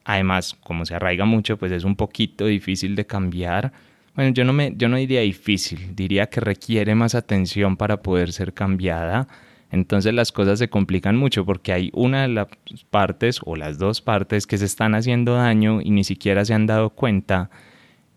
además, 0.04 0.56
como 0.64 0.86
se 0.86 0.94
arraiga 0.94 1.24
mucho, 1.24 1.58
pues 1.58 1.72
es 1.72 1.84
un 1.84 1.96
poquito 1.96 2.46
difícil 2.46 2.96
de 2.96 3.06
cambiar. 3.06 3.72
Bueno, 4.14 4.32
yo 4.32 4.44
no, 4.44 4.52
me, 4.52 4.72
yo 4.76 4.88
no 4.88 4.96
diría 4.96 5.20
difícil, 5.20 5.94
diría 5.94 6.28
que 6.28 6.40
requiere 6.40 6.94
más 6.94 7.14
atención 7.14 7.76
para 7.76 8.02
poder 8.02 8.32
ser 8.32 8.54
cambiada 8.54 9.28
entonces 9.70 10.14
las 10.14 10.32
cosas 10.32 10.58
se 10.58 10.68
complican 10.68 11.16
mucho 11.16 11.44
porque 11.44 11.72
hay 11.72 11.90
una 11.92 12.22
de 12.22 12.28
las 12.28 12.48
partes 12.90 13.40
o 13.44 13.56
las 13.56 13.78
dos 13.78 14.00
partes 14.00 14.46
que 14.46 14.58
se 14.58 14.64
están 14.64 14.94
haciendo 14.94 15.34
daño 15.34 15.80
y 15.82 15.90
ni 15.90 16.04
siquiera 16.04 16.44
se 16.44 16.54
han 16.54 16.66
dado 16.66 16.90
cuenta 16.90 17.50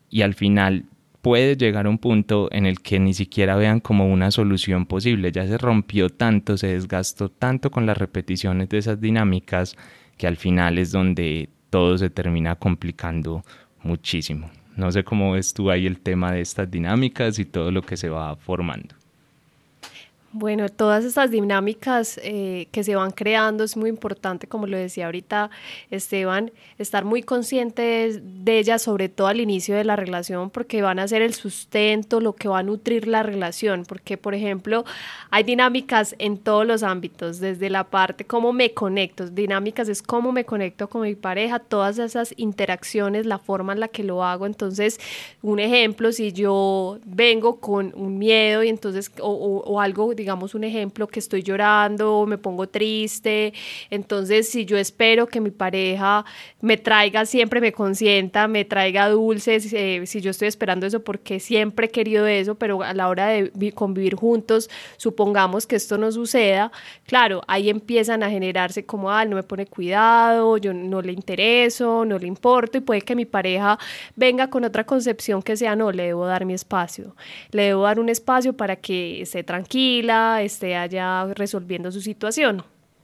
y 0.10 0.22
al 0.22 0.34
final 0.34 0.86
puede 1.22 1.56
llegar 1.56 1.86
a 1.86 1.90
un 1.90 1.98
punto 1.98 2.50
en 2.52 2.66
el 2.66 2.82
que 2.82 3.00
ni 3.00 3.14
siquiera 3.14 3.56
vean 3.56 3.80
como 3.80 4.12
una 4.12 4.32
solución 4.32 4.86
posible. 4.86 5.32
Ya 5.32 5.46
se 5.48 5.58
rompió 5.58 6.10
tanto, 6.10 6.58
se 6.58 6.68
desgastó 6.68 7.30
tanto 7.30 7.70
con 7.70 7.86
las 7.86 7.98
repeticiones 7.98 8.70
de 8.70 8.80
esas 8.80 9.00
dinámicas 9.00 9.76
que 10.18 10.28
al 10.28 10.38
final 10.38 10.78
es 10.78 10.92
donde 10.92 11.50
todo 11.70 11.98
se 11.98 12.10
termina 12.10 12.56
complicando 12.56 13.44
muchísimo. 13.84 14.50
No 14.76 14.92
sé 14.92 15.04
cómo 15.04 15.34
ves 15.34 15.54
tú 15.54 15.70
ahí 15.70 15.86
el 15.86 16.00
tema 16.00 16.32
de 16.32 16.42
estas 16.42 16.70
dinámicas 16.70 17.40
y 17.40 17.46
todo 17.46 17.72
lo 17.72 17.82
que 17.82 17.98
se 17.98 18.10
va 18.10 18.36
formando. 18.36 18.96
Bueno, 20.34 20.70
todas 20.70 21.04
estas 21.04 21.30
dinámicas 21.30 22.18
eh, 22.24 22.70
que 22.72 22.86
se 22.86 22.96
van 22.96 23.12
creando 23.12 23.66
es 23.66 23.76
muy 23.76 23.90
importante, 23.90 24.48
como 24.48 24.66
lo 24.66 24.78
decía 24.78 25.08
ahorita 25.08 25.50
Esteban, 25.90 26.52
estar 26.78 27.04
muy 27.04 27.22
conscientes 27.22 28.22
de 28.24 28.58
ellas, 28.58 28.82
sobre 28.82 29.10
todo 29.10 29.28
al 29.28 29.42
inicio 29.42 29.76
de 29.76 29.84
la 29.84 29.98
relación, 29.98 30.50
porque 30.50 30.82
van 30.82 31.00
a 31.00 31.08
ser 31.10 31.22
el 31.22 31.34
sustento, 31.34 32.22
lo 32.22 32.34
que 32.34 32.48
va 32.48 32.60
a 32.60 32.64
nutrir 32.64 33.10
la 33.10 33.24
relación, 33.24 33.84
porque 33.84 34.16
por 34.16 34.34
ejemplo 34.34 34.86
hay 35.32 35.44
dinámicas 35.44 36.16
en 36.18 36.38
todos 36.38 36.66
los 36.66 36.82
ámbitos, 36.82 37.42
desde 37.42 37.70
la 37.70 37.84
parte 37.84 38.24
cómo 38.24 38.54
me 38.54 38.74
conecto, 38.74 39.28
dinámicas 39.28 39.90
es 39.90 40.02
cómo 40.02 40.32
me 40.32 40.46
conecto 40.46 40.88
con 40.88 41.02
mi 41.02 41.16
pareja, 41.16 41.60
todas 41.60 41.98
esas 42.00 42.34
interacciones, 42.38 43.26
la 43.26 43.38
forma 43.38 43.74
en 43.74 43.82
la 43.82 43.90
que 43.90 44.06
lo 44.06 44.24
hago, 44.24 44.46
entonces 44.46 44.98
un 45.42 45.60
ejemplo, 45.60 46.14
si 46.14 46.32
yo 46.32 47.00
vengo 47.04 47.60
con 47.60 47.92
un 47.98 48.18
miedo 48.18 48.64
y 48.64 48.70
entonces 48.70 49.12
o, 49.20 49.30
o 49.30 49.82
algo 49.82 50.14
digamos 50.22 50.56
un 50.56 50.64
ejemplo, 50.64 51.08
que 51.08 51.20
estoy 51.20 51.44
llorando, 51.44 52.26
me 52.28 52.38
pongo 52.38 52.68
triste, 52.68 53.54
entonces 53.90 54.50
si 54.50 54.66
yo 54.66 54.78
espero 54.78 55.28
que 55.28 55.42
mi 55.42 55.52
pareja 55.52 56.24
me 56.62 56.78
traiga, 56.78 57.26
siempre 57.26 57.60
me 57.60 57.72
consienta, 57.72 58.48
me 58.48 58.66
traiga 58.66 59.10
dulces, 59.10 59.74
eh, 59.74 60.04
si 60.06 60.22
yo 60.22 60.32
estoy 60.32 60.48
esperando 60.48 60.86
eso 60.86 61.04
porque 61.04 61.40
siempre 61.40 61.88
he 61.88 61.90
querido 61.90 62.28
eso, 62.28 62.56
pero 62.56 62.84
a 62.84 62.94
la 62.94 63.10
hora 63.10 63.28
de 63.28 63.72
convivir 63.74 64.16
juntos, 64.16 64.70
supongamos 64.98 65.66
que 65.66 65.76
esto 65.76 65.98
no 65.98 66.12
suceda, 66.12 66.72
claro, 67.06 67.42
ahí 67.48 67.70
empiezan 67.70 68.24
a 68.24 68.30
generarse 68.30 68.86
como, 68.86 69.10
ah, 69.12 69.26
no 69.26 69.36
me 69.36 69.44
pone 69.44 69.66
cuidado, 69.66 70.58
yo 70.58 70.74
no 70.74 71.02
le 71.02 71.12
intereso, 71.14 72.06
no 72.06 72.18
le 72.20 72.28
importo 72.28 72.78
y 72.78 72.82
puede 72.82 73.02
que 73.02 73.16
mi 73.16 73.26
pareja 73.26 73.80
venga 74.16 74.50
con 74.50 74.64
otra 74.64 74.86
concepción 74.86 75.42
que 75.42 75.58
sea, 75.58 75.76
no, 75.76 75.92
le 75.92 76.04
debo 76.04 76.26
dar 76.26 76.46
mi 76.46 76.54
espacio, 76.54 77.16
le 77.52 77.64
debo 77.64 77.84
dar 77.84 78.00
un 78.00 78.10
espacio 78.10 78.54
para 78.54 78.76
que 78.76 79.22
esté 79.22 79.44
tranquila, 79.44 80.11
esté 80.42 80.76
allá 80.76 81.26
resolviendo 81.34 81.92
su 81.92 82.02
situación. 82.02 82.64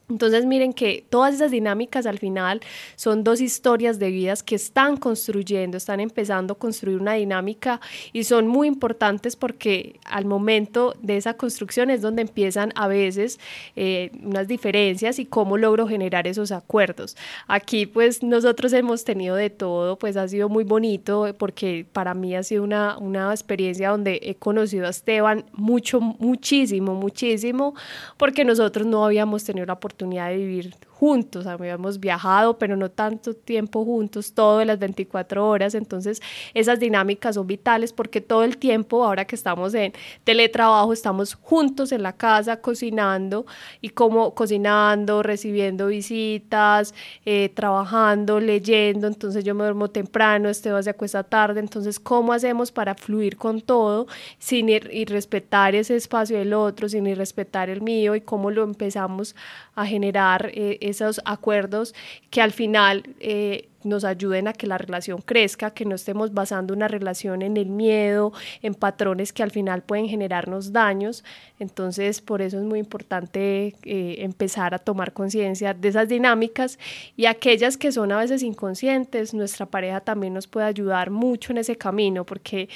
Entonces 0.09 0.45
miren 0.45 0.71
que 0.71 1.03
todas 1.09 1.35
esas 1.35 1.51
dinámicas 1.51 2.05
al 2.05 2.17
final 2.17 2.61
son 2.95 3.25
dos 3.25 3.41
historias 3.41 3.99
de 3.99 4.09
vidas 4.09 4.41
que 4.41 4.55
están 4.55 4.95
construyendo, 4.95 5.75
están 5.75 5.99
empezando 5.99 6.53
a 6.53 6.57
construir 6.57 7.01
una 7.01 7.15
dinámica 7.15 7.81
y 8.13 8.23
son 8.23 8.47
muy 8.47 8.69
importantes 8.69 9.35
porque 9.35 9.99
al 10.05 10.23
momento 10.23 10.95
de 11.01 11.17
esa 11.17 11.33
construcción 11.33 11.89
es 11.89 12.01
donde 12.01 12.21
empiezan 12.21 12.71
a 12.75 12.87
veces 12.87 13.37
eh, 13.75 14.11
unas 14.23 14.47
diferencias 14.47 15.19
y 15.19 15.25
cómo 15.25 15.57
logro 15.57 15.89
generar 15.89 16.25
esos 16.25 16.53
acuerdos. 16.53 17.17
Aquí 17.49 17.85
pues 17.85 18.23
nosotros 18.23 18.71
hemos 18.71 19.03
tenido 19.03 19.35
de 19.35 19.49
todo, 19.49 19.97
pues 19.99 20.15
ha 20.15 20.25
sido 20.29 20.47
muy 20.47 20.63
bonito 20.63 21.35
porque 21.37 21.85
para 21.91 22.13
mí 22.13 22.33
ha 22.33 22.43
sido 22.43 22.63
una, 22.63 22.97
una 22.97 23.31
experiencia 23.31 23.89
donde 23.89 24.21
he 24.23 24.35
conocido 24.35 24.87
a 24.87 24.91
Esteban 24.91 25.43
mucho, 25.51 25.99
muchísimo, 25.99 26.95
muchísimo, 26.95 27.75
porque 28.15 28.45
nosotros 28.45 28.87
no 28.87 29.03
habíamos 29.03 29.43
tenido 29.43 29.65
la 29.65 29.73
oportunidad 29.73 29.96
de 30.29 30.37
vivir 30.37 30.73
juntos, 30.97 31.45
habíamos 31.45 31.99
viajado, 31.99 32.57
pero 32.57 32.75
no 32.75 32.89
tanto 32.89 33.33
tiempo 33.35 33.83
juntos, 33.83 34.33
todo 34.33 34.63
las 34.65 34.79
24 34.79 35.47
horas, 35.47 35.75
entonces 35.75 36.21
esas 36.53 36.79
dinámicas 36.79 37.35
son 37.35 37.47
vitales 37.47 37.93
porque 37.93 38.21
todo 38.21 38.43
el 38.43 38.57
tiempo, 38.57 39.03
ahora 39.03 39.25
que 39.25 39.35
estamos 39.35 39.73
en 39.73 39.93
teletrabajo, 40.23 40.93
estamos 40.93 41.33
juntos 41.35 41.91
en 41.91 42.01
la 42.01 42.13
casa 42.13 42.61
cocinando 42.61 43.45
y 43.81 43.89
como 43.89 44.33
cocinando, 44.33 45.21
recibiendo 45.21 45.87
visitas, 45.87 46.93
eh, 47.25 47.49
trabajando, 47.53 48.39
leyendo, 48.39 49.07
entonces 49.07 49.43
yo 49.43 49.53
me 49.53 49.63
duermo 49.63 49.89
temprano, 49.89 50.49
Esteban 50.49 50.83
se 50.83 50.91
acuesta 50.91 51.23
tarde, 51.23 51.59
entonces 51.59 51.99
¿cómo 51.99 52.33
hacemos 52.33 52.71
para 52.71 52.95
fluir 52.95 53.37
con 53.37 53.61
todo 53.61 54.07
sin 54.39 54.69
ir, 54.69 54.89
y 54.91 55.05
respetar 55.05 55.75
ese 55.75 55.95
espacio 55.95 56.37
del 56.37 56.53
otro, 56.53 56.87
sin 56.87 57.05
ir 57.05 57.17
respetar 57.17 57.69
el 57.69 57.81
mío 57.81 58.15
y 58.15 58.21
cómo 58.21 58.51
lo 58.51 58.63
empezamos 58.63 59.35
a 59.75 59.85
generar 59.85 60.51
eh, 60.53 60.77
esos 60.87 61.21
acuerdos 61.25 61.93
que 62.29 62.41
al 62.41 62.51
final 62.51 63.03
eh, 63.19 63.69
nos 63.83 64.03
ayuden 64.03 64.47
a 64.47 64.53
que 64.53 64.67
la 64.67 64.77
relación 64.77 65.21
crezca, 65.21 65.71
que 65.71 65.85
no 65.85 65.95
estemos 65.95 66.33
basando 66.33 66.73
una 66.73 66.87
relación 66.87 67.41
en 67.41 67.57
el 67.57 67.69
miedo, 67.69 68.33
en 68.61 68.73
patrones 68.73 69.33
que 69.33 69.43
al 69.43 69.51
final 69.51 69.81
pueden 69.81 70.07
generarnos 70.07 70.73
daños. 70.73 71.23
Entonces, 71.59 72.21
por 72.21 72.41
eso 72.41 72.57
es 72.57 72.63
muy 72.63 72.79
importante 72.79 73.75
eh, 73.83 74.15
empezar 74.19 74.73
a 74.73 74.79
tomar 74.79 75.13
conciencia 75.13 75.73
de 75.73 75.87
esas 75.87 76.09
dinámicas 76.09 76.77
y 77.15 77.25
aquellas 77.25 77.77
que 77.77 77.91
son 77.91 78.11
a 78.11 78.17
veces 78.17 78.43
inconscientes, 78.43 79.33
nuestra 79.33 79.65
pareja 79.65 80.01
también 80.01 80.33
nos 80.33 80.47
puede 80.47 80.65
ayudar 80.65 81.09
mucho 81.09 81.51
en 81.51 81.59
ese 81.59 81.75
camino, 81.75 82.25
porque 82.25 82.69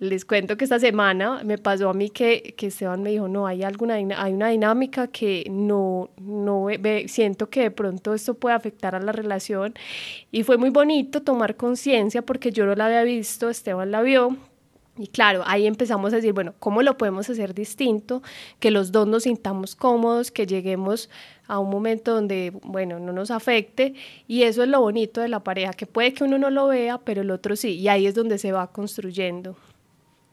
les 0.00 0.24
cuento 0.24 0.56
que 0.56 0.64
esta 0.64 0.78
semana 0.78 1.42
me 1.44 1.58
pasó 1.58 1.90
a 1.90 1.94
mí 1.94 2.10
que, 2.10 2.54
que 2.56 2.68
Esteban 2.68 3.02
me 3.02 3.10
dijo, 3.10 3.26
no, 3.26 3.46
hay, 3.46 3.64
alguna, 3.64 3.94
hay 3.94 4.32
una 4.32 4.48
dinámica 4.48 5.08
que 5.08 5.44
no, 5.50 6.10
no 6.18 6.68
siento 7.06 7.50
que 7.50 7.62
de 7.62 7.70
pronto 7.70 8.14
esto 8.14 8.34
puede 8.34 8.54
afectar 8.54 8.94
a 8.94 9.00
la 9.00 9.12
relación. 9.12 9.74
Y 10.30 10.44
fue 10.44 10.56
muy 10.56 10.70
bonito 10.70 11.22
tomar 11.22 11.56
conciencia 11.56 12.22
porque 12.22 12.52
yo 12.52 12.64
no 12.64 12.74
la 12.74 12.86
había 12.86 13.02
visto, 13.02 13.48
Esteban 13.48 13.90
la 13.90 14.02
vio. 14.02 14.36
Y 14.96 15.06
claro, 15.08 15.42
ahí 15.46 15.66
empezamos 15.66 16.12
a 16.12 16.16
decir, 16.16 16.32
bueno, 16.32 16.54
¿cómo 16.58 16.82
lo 16.82 16.98
podemos 16.98 17.30
hacer 17.30 17.54
distinto? 17.54 18.22
Que 18.58 18.72
los 18.72 18.90
dos 18.90 19.06
nos 19.06 19.24
sintamos 19.24 19.76
cómodos, 19.76 20.32
que 20.32 20.44
lleguemos 20.46 21.08
a 21.46 21.60
un 21.60 21.70
momento 21.70 22.14
donde, 22.14 22.52
bueno, 22.64 22.98
no 22.98 23.12
nos 23.12 23.30
afecte. 23.30 23.94
Y 24.26 24.42
eso 24.42 24.64
es 24.64 24.68
lo 24.68 24.80
bonito 24.80 25.20
de 25.20 25.28
la 25.28 25.44
pareja, 25.44 25.72
que 25.72 25.86
puede 25.86 26.14
que 26.14 26.24
uno 26.24 26.38
no 26.38 26.50
lo 26.50 26.66
vea, 26.66 26.98
pero 26.98 27.22
el 27.22 27.30
otro 27.30 27.54
sí. 27.54 27.76
Y 27.78 27.88
ahí 27.88 28.06
es 28.06 28.14
donde 28.14 28.38
se 28.38 28.50
va 28.50 28.72
construyendo. 28.72 29.56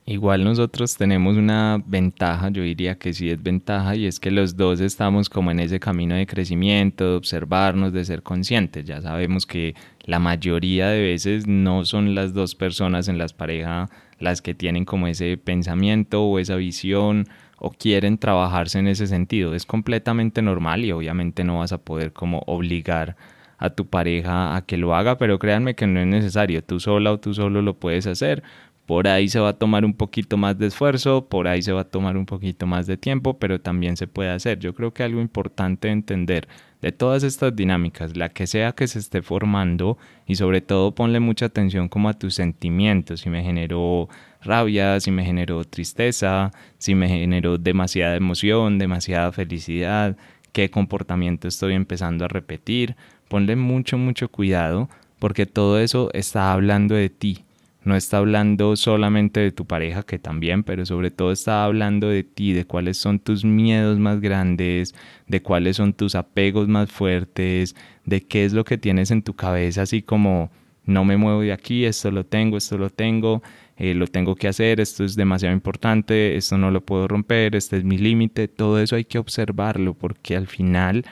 Igual 0.08 0.44
nosotros 0.44 0.96
tenemos 0.96 1.36
una 1.36 1.82
ventaja, 1.84 2.48
yo 2.50 2.62
diría 2.62 2.96
que 2.96 3.12
sí 3.12 3.28
es 3.28 3.42
ventaja, 3.42 3.96
y 3.96 4.06
es 4.06 4.20
que 4.20 4.30
los 4.30 4.56
dos 4.56 4.78
estamos 4.78 5.28
como 5.28 5.50
en 5.50 5.58
ese 5.58 5.80
camino 5.80 6.14
de 6.14 6.28
crecimiento, 6.28 7.10
de 7.10 7.16
observarnos, 7.16 7.92
de 7.92 8.04
ser 8.04 8.22
conscientes. 8.22 8.84
Ya 8.84 9.00
sabemos 9.00 9.46
que 9.46 9.74
la 10.04 10.20
mayoría 10.20 10.90
de 10.90 11.02
veces 11.02 11.48
no 11.48 11.84
son 11.84 12.14
las 12.14 12.34
dos 12.34 12.54
personas 12.54 13.08
en 13.08 13.18
las 13.18 13.32
parejas 13.32 13.90
las 14.20 14.42
que 14.42 14.54
tienen 14.54 14.84
como 14.84 15.08
ese 15.08 15.36
pensamiento 15.38 16.22
o 16.22 16.38
esa 16.38 16.54
visión 16.54 17.26
o 17.58 17.72
quieren 17.72 18.16
trabajarse 18.16 18.78
en 18.78 18.86
ese 18.86 19.08
sentido. 19.08 19.56
Es 19.56 19.66
completamente 19.66 20.40
normal 20.40 20.84
y 20.84 20.92
obviamente 20.92 21.42
no 21.42 21.58
vas 21.58 21.72
a 21.72 21.78
poder 21.78 22.12
como 22.12 22.44
obligar 22.46 23.16
a 23.58 23.70
tu 23.70 23.88
pareja 23.88 24.54
a 24.54 24.64
que 24.66 24.76
lo 24.76 24.94
haga, 24.94 25.18
pero 25.18 25.38
créanme 25.38 25.74
que 25.74 25.86
no 25.86 25.98
es 25.98 26.06
necesario, 26.06 26.62
tú 26.62 26.78
sola 26.78 27.12
o 27.12 27.18
tú 27.18 27.34
solo 27.34 27.62
lo 27.62 27.74
puedes 27.74 28.06
hacer 28.06 28.42
por 28.86 29.08
ahí 29.08 29.28
se 29.28 29.40
va 29.40 29.50
a 29.50 29.58
tomar 29.58 29.84
un 29.84 29.94
poquito 29.94 30.36
más 30.36 30.56
de 30.58 30.68
esfuerzo, 30.68 31.28
por 31.28 31.48
ahí 31.48 31.60
se 31.60 31.72
va 31.72 31.82
a 31.82 31.90
tomar 31.90 32.16
un 32.16 32.24
poquito 32.24 32.66
más 32.66 32.86
de 32.86 32.96
tiempo, 32.96 33.38
pero 33.38 33.60
también 33.60 33.96
se 33.96 34.06
puede 34.06 34.30
hacer. 34.30 34.60
Yo 34.60 34.74
creo 34.74 34.94
que 34.94 35.02
algo 35.02 35.20
importante 35.20 35.88
entender 35.88 36.46
de 36.80 36.92
todas 36.92 37.24
estas 37.24 37.56
dinámicas, 37.56 38.16
la 38.16 38.28
que 38.28 38.46
sea 38.46 38.72
que 38.72 38.86
se 38.86 39.00
esté 39.00 39.22
formando 39.22 39.98
y 40.26 40.36
sobre 40.36 40.60
todo 40.60 40.94
ponle 40.94 41.18
mucha 41.18 41.46
atención 41.46 41.88
como 41.88 42.08
a 42.08 42.14
tus 42.14 42.34
sentimientos, 42.34 43.20
si 43.20 43.30
me 43.30 43.42
generó 43.42 44.08
rabia, 44.40 45.00
si 45.00 45.10
me 45.10 45.24
generó 45.24 45.64
tristeza, 45.64 46.52
si 46.78 46.94
me 46.94 47.08
generó 47.08 47.58
demasiada 47.58 48.14
emoción, 48.14 48.78
demasiada 48.78 49.32
felicidad, 49.32 50.16
qué 50.52 50.70
comportamiento 50.70 51.48
estoy 51.48 51.74
empezando 51.74 52.24
a 52.24 52.28
repetir. 52.28 52.94
Ponle 53.28 53.56
mucho, 53.56 53.98
mucho 53.98 54.28
cuidado 54.28 54.88
porque 55.18 55.46
todo 55.46 55.80
eso 55.80 56.10
está 56.12 56.52
hablando 56.52 56.94
de 56.94 57.08
ti, 57.08 57.45
no 57.86 57.94
está 57.94 58.18
hablando 58.18 58.74
solamente 58.74 59.38
de 59.38 59.52
tu 59.52 59.64
pareja, 59.64 60.02
que 60.02 60.18
también, 60.18 60.64
pero 60.64 60.84
sobre 60.84 61.12
todo 61.12 61.30
está 61.30 61.64
hablando 61.64 62.08
de 62.08 62.24
ti, 62.24 62.52
de 62.52 62.64
cuáles 62.64 62.96
son 62.96 63.20
tus 63.20 63.44
miedos 63.44 64.00
más 64.00 64.20
grandes, 64.20 64.92
de 65.28 65.40
cuáles 65.40 65.76
son 65.76 65.92
tus 65.92 66.16
apegos 66.16 66.66
más 66.66 66.90
fuertes, 66.90 67.76
de 68.04 68.22
qué 68.22 68.44
es 68.44 68.52
lo 68.52 68.64
que 68.64 68.76
tienes 68.76 69.12
en 69.12 69.22
tu 69.22 69.34
cabeza, 69.34 69.82
así 69.82 70.02
como 70.02 70.50
no 70.84 71.04
me 71.04 71.16
muevo 71.16 71.42
de 71.42 71.52
aquí, 71.52 71.84
esto 71.84 72.10
lo 72.10 72.26
tengo, 72.26 72.56
esto 72.56 72.76
lo 72.76 72.90
tengo, 72.90 73.40
eh, 73.76 73.94
lo 73.94 74.08
tengo 74.08 74.34
que 74.34 74.48
hacer, 74.48 74.80
esto 74.80 75.04
es 75.04 75.14
demasiado 75.14 75.54
importante, 75.54 76.36
esto 76.36 76.58
no 76.58 76.72
lo 76.72 76.80
puedo 76.80 77.06
romper, 77.06 77.54
este 77.54 77.76
es 77.76 77.84
mi 77.84 77.98
límite, 77.98 78.48
todo 78.48 78.80
eso 78.80 78.96
hay 78.96 79.04
que 79.04 79.18
observarlo 79.18 79.94
porque 79.94 80.36
al 80.36 80.48
final... 80.48 81.04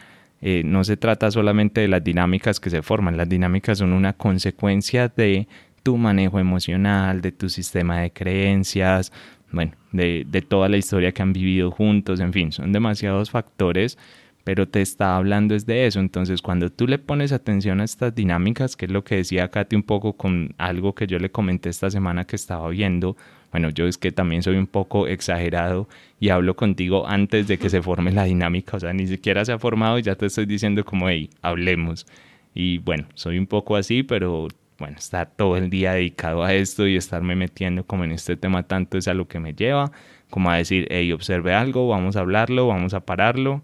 Eh, 0.47 0.63
no 0.63 0.85
se 0.85 0.99
trata 0.99 1.31
solamente 1.31 1.81
de 1.81 1.89
las 1.89 2.05
dinámicas 2.05 2.61
que 2.61 2.69
se 2.69 2.83
forman, 2.83 3.17
las 3.17 3.31
dinámicas 3.31 3.79
son 3.79 3.95
una 3.95 4.13
consecuencia 4.13 5.09
de 5.09 5.49
tu 5.85 5.97
manejo 5.97 6.41
emocional, 6.41 7.21
de 7.21 7.31
tu 7.31 7.49
sistema 7.49 8.01
de 8.01 8.11
creencias, 8.11 9.13
bueno, 9.53 9.73
de, 9.93 10.45
toda 10.49 10.69
la 10.69 10.77
historia 10.77 11.13
que 11.13 11.23
han 11.23 11.33
vivido 11.33 11.71
juntos, 11.71 12.19
en 12.19 12.33
fin, 12.33 12.51
son 12.51 12.73
demasiados 12.73 13.31
factores, 13.31 13.99
pero 14.43 14.67
te 14.67 14.83
está 14.83 15.17
hablando 15.17 15.55
es 15.55 15.67
de 15.67 15.87
eso. 15.87 16.01
Entonces, 16.01 16.43
cuando 16.43 16.71
tú 16.71 16.89
le 16.89 16.99
pones 16.99 17.33
atención 17.33 17.81
a 17.81 17.85
estas 17.85 18.15
dinámicas, 18.15 18.77
que 18.77 18.87
es 18.87 18.91
lo 18.91 19.05
que 19.05 19.17
decía 19.17 19.51
Katy 19.51 19.77
un 19.77 19.85
poco 19.85 20.15
con 20.15 20.55
algo 20.59 20.95
que 20.95 21.07
yo 21.07 21.19
le 21.19 21.31
comenté 21.31 21.69
esta 21.69 21.91
semana 21.91 22.27
que 22.27 22.37
estaba 22.37 22.69
viendo, 22.71 23.17
bueno, 23.53 23.71
yo 23.71 23.87
es 23.87 23.97
que 23.99 24.11
también 24.11 24.43
soy 24.43 24.57
un 24.57 24.67
poco 24.67 25.07
exagerado 25.07 25.89
y 26.19 26.31
hablo 26.31 26.57
contigo 26.57 27.07
antes 27.07 27.47
de 27.47 27.57
que 27.59 27.71
se 27.71 27.83
forme 27.83 28.11
la 28.11 28.25
dinámica, 28.25 28.77
o 28.77 28.81
sea, 28.81 28.93
ni 28.93 29.07
siquiera 29.07 29.45
se 29.45 29.53
ha 29.53 29.59
formado 29.59 29.99
y 29.99 30.03
ya 30.03 30.17
te 30.17 30.27
estoy 30.27 30.47
diciendo 30.47 30.85
como, 30.85 31.09
hey, 31.09 31.31
hablemos. 31.41 32.07
Y 32.55 32.79
bueno, 32.79 33.07
soy 33.15 33.39
un 33.39 33.47
poco 33.47 33.77
así, 33.77 34.03
pero 34.03 34.49
bueno, 34.85 34.99
estar 34.99 35.31
todo 35.35 35.57
el 35.57 35.71
día 35.71 35.95
dedicado 35.95 36.45
a 36.45 36.53
esto 36.53 36.87
y 36.87 36.97
estarme 36.97 37.35
metiendo 37.35 37.87
como 37.87 38.05
en 38.05 38.13
este 38.13 38.37
tema 38.37 38.65
tanto 38.65 38.99
es 38.99 39.09
a 39.09 39.15
lo 39.15 39.27
que 39.27 39.41
me 39.41 39.55
lleva, 39.55 39.93
como 40.29 40.51
a 40.51 40.57
decir, 40.57 40.87
hey, 40.91 41.11
observe 41.11 41.55
algo, 41.55 41.89
vamos 41.89 42.17
a 42.17 42.21
hablarlo, 42.21 42.67
vamos 42.67 42.93
a 42.93 43.01
pararlo. 43.01 43.63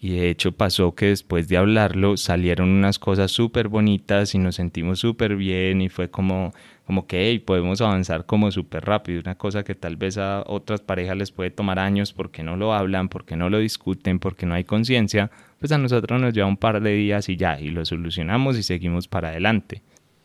Y 0.00 0.16
de 0.16 0.30
hecho 0.30 0.52
pasó 0.52 0.94
que 0.94 1.08
después 1.08 1.46
de 1.48 1.58
hablarlo 1.58 2.16
salieron 2.16 2.70
unas 2.70 2.98
cosas 2.98 3.30
súper 3.30 3.68
bonitas 3.68 4.34
y 4.34 4.38
nos 4.38 4.54
sentimos 4.54 4.98
súper 4.98 5.36
bien 5.36 5.82
y 5.82 5.90
fue 5.90 6.10
como, 6.10 6.54
como 6.86 7.06
que 7.06 7.28
hey, 7.28 7.38
podemos 7.38 7.82
avanzar 7.82 8.24
como 8.24 8.50
súper 8.50 8.86
rápido. 8.86 9.20
Una 9.20 9.34
cosa 9.34 9.64
que 9.64 9.74
tal 9.74 9.96
vez 9.96 10.16
a 10.16 10.42
otras 10.46 10.80
parejas 10.80 11.18
les 11.18 11.32
puede 11.32 11.50
tomar 11.50 11.78
años 11.78 12.14
porque 12.14 12.42
no 12.42 12.56
lo 12.56 12.72
hablan, 12.72 13.10
porque 13.10 13.36
no 13.36 13.50
lo 13.50 13.58
discuten, 13.58 14.18
porque 14.18 14.46
no 14.46 14.54
hay 14.54 14.64
conciencia, 14.64 15.30
pues 15.58 15.70
a 15.70 15.76
nosotros 15.76 16.18
nos 16.18 16.32
lleva 16.32 16.46
un 16.46 16.56
par 16.56 16.80
de 16.80 16.94
días 16.94 17.28
y 17.28 17.36
ya, 17.36 17.60
y 17.60 17.68
lo 17.68 17.84
solucionamos 17.84 18.56
y 18.56 18.62
seguimos 18.62 19.06
para 19.06 19.28
adelante. 19.28 19.82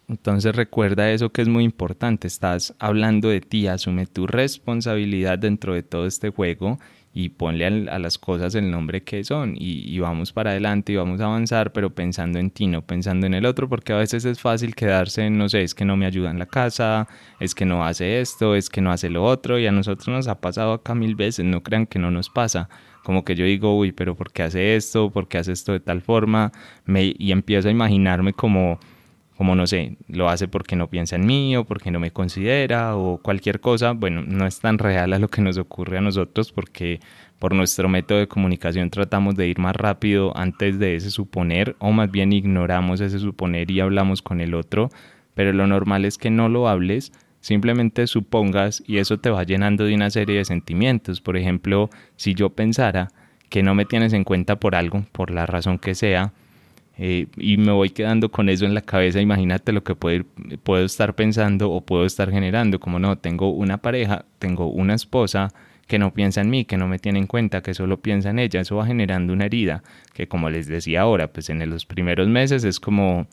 Entonces 0.10 0.56
recuerda 0.56 1.12
eso 1.12 1.32
que 1.34 1.42
es 1.42 1.50
muy 1.50 1.66
importante, 1.66 2.28
estás 2.28 2.74
hablando 2.80 3.28
de 3.28 3.42
ti, 3.42 3.68
asume 3.68 4.06
tu 4.06 4.26
responsabilidad 4.26 5.38
dentro 5.38 5.74
de 5.74 5.84
todo 5.84 6.06
este 6.06 6.30
juego 6.30 6.80
y 7.14 7.30
ponle 7.30 7.66
a, 7.66 8.00
las 8.00 8.18
cosas 8.18 8.56
el 8.56 8.72
nombre 8.72 9.04
que 9.04 9.26
son 9.26 9.56
y, 9.58 10.00
vamos 10.00 10.32
para 10.32 10.52
adelante 10.52 10.94
y 10.94 10.96
vamos 10.96 11.20
a 11.20 11.26
avanzar, 11.26 11.74
pero 11.74 11.94
pensando 11.94 12.40
en 12.40 12.52
ti, 12.52 12.68
no 12.68 12.84
pensando 12.84 13.28
en 13.28 13.34
el 13.34 13.46
otro, 13.46 13.68
porque 13.68 13.92
a 13.92 13.98
veces 13.98 14.24
es 14.24 14.40
fácil 14.40 14.76
quedarse 14.76 15.26
en, 15.26 15.38
no 15.38 15.50
sé, 15.50 15.64
es 15.64 15.76
que 15.76 15.84
no 15.84 15.98
me 15.98 16.06
ayuda 16.06 16.32
en 16.32 16.40
la 16.40 16.46
casa, 16.46 17.10
es 17.42 17.54
que 17.54 17.66
no 17.66 17.86
hace 17.86 18.22
esto, 18.22 18.56
es 18.56 18.70
que 18.70 18.80
no 18.80 18.92
hace 18.94 19.10
lo 19.10 19.26
otro 19.26 19.60
y 19.60 19.68
a 19.68 19.74
nosotros 19.74 20.08
nos 20.08 20.30
ha 20.30 20.40
pasado 20.40 20.72
acá 20.72 20.96
mil 20.96 21.16
veces, 21.16 21.44
no 21.44 21.64
crean 21.64 21.86
que 21.86 22.00
no 22.00 22.12
nos 22.12 22.30
pasa. 22.30 22.70
Como 23.04 23.26
que 23.26 23.36
yo 23.36 23.44
digo, 23.44 23.78
uy, 23.78 23.92
pero 23.92 24.16
¿por 24.16 24.32
qué 24.32 24.44
hace 24.44 24.78
esto? 24.78 25.12
¿Por 25.12 25.28
qué 25.28 25.40
hace 25.40 25.52
esto 25.52 25.74
de 25.74 25.82
tal 25.82 26.02
forma? 26.02 26.54
Me, 26.86 27.14
y 27.18 27.32
empiezo 27.34 27.68
a 27.68 27.72
imaginarme 27.72 28.32
como 28.32 28.80
como 29.38 29.56
no 29.56 29.68
sé, 29.68 29.98
lo 30.08 30.30
hace 30.30 30.48
porque 30.48 30.76
no 30.76 30.90
piensa 30.90 31.16
en 31.16 31.26
mí 31.26 31.56
o 31.56 31.64
porque 31.64 31.92
no 31.92 32.00
me 32.00 32.12
considera 32.12 32.96
o 32.96 33.20
cualquier 33.20 33.60
cosa, 33.60 33.92
bueno, 33.92 34.24
no 34.24 34.48
es 34.48 34.60
tan 34.60 34.80
real 34.80 35.14
a 35.14 35.20
lo 35.20 35.28
que 35.28 35.44
nos 35.44 35.58
ocurre 35.60 36.00
a 36.00 36.02
nosotros 36.02 36.52
porque 36.52 37.00
por 37.38 37.54
nuestro 37.54 37.88
método 37.88 38.18
de 38.18 38.28
comunicación 38.28 38.90
tratamos 38.90 39.36
de 39.36 39.48
ir 39.48 39.60
más 39.60 39.76
rápido 39.76 40.36
antes 40.36 40.80
de 40.80 40.96
ese 40.96 41.12
suponer 41.12 41.76
o 41.78 41.92
más 41.92 42.10
bien 42.10 42.34
ignoramos 42.34 43.00
ese 43.00 43.20
suponer 43.20 43.70
y 43.70 43.80
hablamos 43.80 44.24
con 44.24 44.42
el 44.42 44.56
otro, 44.56 44.90
pero 45.36 45.54
lo 45.54 45.68
normal 45.68 46.06
es 46.06 46.18
que 46.18 46.32
no 46.32 46.50
lo 46.50 46.68
hables, 46.68 47.12
simplemente 47.40 48.08
supongas 48.08 48.84
y 48.88 48.98
eso 48.98 49.20
te 49.20 49.30
va 49.30 49.44
llenando 49.44 49.86
de 49.86 49.94
una 49.94 50.10
serie 50.10 50.38
de 50.38 50.46
sentimientos. 50.46 51.22
Por 51.22 51.38
ejemplo, 51.38 51.92
si 52.16 52.34
yo 52.34 52.50
pensara 52.50 53.10
que 53.50 53.62
no 53.62 53.76
me 53.76 53.86
tienes 53.86 54.14
en 54.14 54.24
cuenta 54.24 54.56
por 54.56 54.74
algo, 54.74 55.06
por 55.12 55.30
la 55.30 55.46
razón 55.46 55.78
que 55.78 55.94
sea, 55.94 56.34
eh, 56.98 57.28
y 57.38 57.58
me 57.58 57.72
voy 57.72 57.92
quedando 57.92 58.32
con 58.32 58.50
eso 58.50 58.66
en 58.66 58.74
la 58.74 58.82
cabeza, 58.82 59.22
imagínate 59.22 59.72
lo 59.72 59.84
que 59.84 59.94
puedo, 59.96 60.26
puedo 60.64 60.84
estar 60.84 61.16
pensando 61.16 61.72
o 61.72 61.82
puedo 61.82 62.06
estar 62.06 62.32
generando, 62.32 62.80
como 62.80 62.98
no, 63.00 63.18
tengo 63.18 63.52
una 63.52 63.78
pareja, 63.78 64.26
tengo 64.40 64.68
una 64.68 64.96
esposa 64.96 65.50
que 65.88 66.00
no 66.00 66.14
piensa 66.14 66.42
en 66.42 66.50
mí, 66.50 66.66
que 66.66 66.76
no 66.76 66.88
me 66.88 67.00
tiene 67.00 67.20
en 67.20 67.28
cuenta, 67.28 67.62
que 67.62 67.74
solo 67.74 68.02
piensa 68.02 68.30
en 68.32 68.40
ella. 68.40 68.60
Eso 68.60 68.76
va 68.76 68.86
generando 68.86 69.32
una 69.32 69.46
herida 69.46 69.84
que 70.14 70.28
como 70.28 70.50
les 70.50 70.68
decía 70.68 71.02
ahora, 71.02 71.32
pues 71.32 71.50
en 71.50 71.68
los 71.70 71.86
primeros 71.86 72.28
meses 72.28 72.64
es 72.64 72.80
como, 72.80 73.28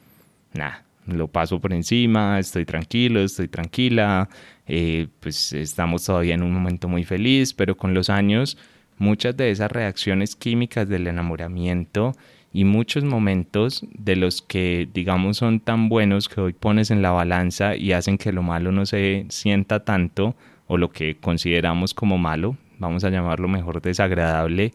nada, 0.52 0.84
lo 1.06 1.28
paso 1.28 1.60
por 1.60 1.72
encima, 1.72 2.38
estoy 2.38 2.64
tranquilo, 2.64 3.20
estoy 3.20 3.48
tranquila, 3.48 4.28
eh, 4.66 5.08
pues 5.20 5.52
estamos 5.52 6.04
todavía 6.04 6.34
en 6.34 6.42
un 6.42 6.52
momento 6.52 6.88
muy 6.88 7.04
feliz, 7.04 7.52
pero 7.54 7.76
con 7.76 7.92
los 7.92 8.08
años 8.08 8.56
muchas 8.98 9.36
de 9.36 9.50
esas 9.50 9.72
reacciones 9.72 10.36
químicas 10.36 10.88
del 10.88 11.06
enamoramiento 11.06 12.12
y 12.54 12.64
muchos 12.64 13.02
momentos 13.02 13.84
de 13.98 14.14
los 14.14 14.40
que 14.40 14.88
digamos 14.94 15.38
son 15.38 15.58
tan 15.58 15.88
buenos 15.88 16.28
que 16.28 16.40
hoy 16.40 16.52
pones 16.52 16.92
en 16.92 17.02
la 17.02 17.10
balanza 17.10 17.74
y 17.74 17.90
hacen 17.90 18.16
que 18.16 18.32
lo 18.32 18.44
malo 18.44 18.70
no 18.70 18.86
se 18.86 19.26
sienta 19.28 19.84
tanto 19.84 20.36
o 20.68 20.78
lo 20.78 20.90
que 20.90 21.16
consideramos 21.16 21.94
como 21.94 22.16
malo, 22.16 22.56
vamos 22.78 23.02
a 23.02 23.10
llamarlo 23.10 23.48
mejor 23.48 23.82
desagradable, 23.82 24.72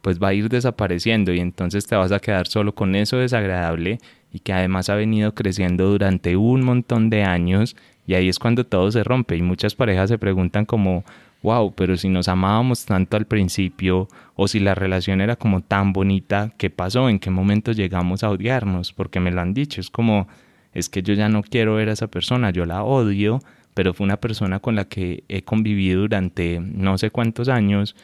pues 0.00 0.18
va 0.18 0.28
a 0.28 0.34
ir 0.34 0.48
desapareciendo 0.48 1.34
y 1.34 1.40
entonces 1.40 1.86
te 1.86 1.96
vas 1.96 2.12
a 2.12 2.18
quedar 2.18 2.46
solo 2.46 2.74
con 2.74 2.96
eso 2.96 3.18
desagradable 3.18 3.98
y 4.32 4.38
que 4.38 4.54
además 4.54 4.88
ha 4.88 4.94
venido 4.94 5.34
creciendo 5.34 5.90
durante 5.90 6.34
un 6.34 6.62
montón 6.62 7.10
de 7.10 7.24
años 7.24 7.76
y 8.06 8.14
ahí 8.14 8.30
es 8.30 8.38
cuando 8.38 8.64
todo 8.64 8.90
se 8.90 9.04
rompe 9.04 9.36
y 9.36 9.42
muchas 9.42 9.74
parejas 9.74 10.08
se 10.08 10.16
preguntan 10.16 10.64
como, 10.64 11.04
wow, 11.42 11.72
pero 11.74 11.96
si 11.96 12.08
nos 12.08 12.28
amábamos 12.28 12.84
tanto 12.84 13.16
al 13.16 13.26
principio 13.26 14.08
o 14.34 14.48
si 14.48 14.60
la 14.60 14.74
relación 14.74 15.20
era 15.20 15.36
como 15.36 15.62
tan 15.62 15.92
bonita, 15.92 16.52
¿qué 16.58 16.70
pasó? 16.70 17.08
¿En 17.08 17.18
qué 17.18 17.30
momento 17.30 17.72
llegamos 17.72 18.22
a 18.22 18.30
odiarnos? 18.30 18.92
Porque 18.92 19.20
me 19.20 19.30
lo 19.30 19.40
han 19.40 19.54
dicho, 19.54 19.80
es 19.80 19.90
como, 19.90 20.28
es 20.72 20.88
que 20.88 21.02
yo 21.02 21.14
ya 21.14 21.28
no 21.28 21.42
quiero 21.42 21.74
ver 21.76 21.88
a 21.88 21.92
esa 21.92 22.08
persona, 22.08 22.50
yo 22.50 22.66
la 22.66 22.82
odio, 22.82 23.40
pero 23.74 23.94
fue 23.94 24.04
una 24.04 24.16
persona 24.16 24.58
con 24.58 24.74
la 24.74 24.86
que 24.86 25.24
he 25.28 25.42
convivido 25.42 26.00
durante 26.00 26.60
no 26.60 26.98
sé 26.98 27.10
cuántos 27.10 27.48
años 27.48 27.94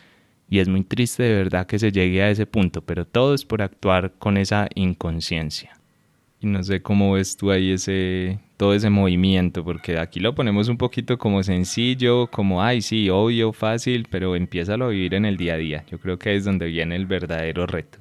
y 0.48 0.60
es 0.60 0.68
muy 0.68 0.84
triste 0.84 1.22
de 1.22 1.34
verdad 1.34 1.66
que 1.66 1.78
se 1.78 1.90
llegue 1.90 2.22
a 2.22 2.30
ese 2.30 2.46
punto, 2.46 2.82
pero 2.82 3.06
todo 3.06 3.34
es 3.34 3.44
por 3.44 3.62
actuar 3.62 4.12
con 4.18 4.36
esa 4.36 4.68
inconsciencia. 4.74 5.72
Y 6.40 6.46
no 6.46 6.62
sé 6.62 6.82
cómo 6.82 7.12
ves 7.12 7.36
tú 7.36 7.50
ahí 7.50 7.72
ese, 7.72 8.38
todo 8.64 8.72
ese 8.72 8.88
movimiento, 8.88 9.62
porque 9.62 9.98
aquí 9.98 10.20
lo 10.20 10.34
ponemos 10.34 10.70
un 10.70 10.78
poquito 10.78 11.18
como 11.18 11.42
sencillo, 11.42 12.28
como, 12.28 12.62
ay, 12.62 12.80
sí, 12.80 13.10
obvio, 13.10 13.52
fácil, 13.52 14.06
pero 14.10 14.36
empieza 14.36 14.72
a 14.72 14.88
vivir 14.88 15.12
en 15.12 15.26
el 15.26 15.36
día 15.36 15.52
a 15.52 15.56
día. 15.58 15.84
Yo 15.90 15.98
creo 15.98 16.18
que 16.18 16.34
es 16.34 16.46
donde 16.46 16.64
viene 16.68 16.96
el 16.96 17.04
verdadero 17.04 17.66
reto. 17.66 17.98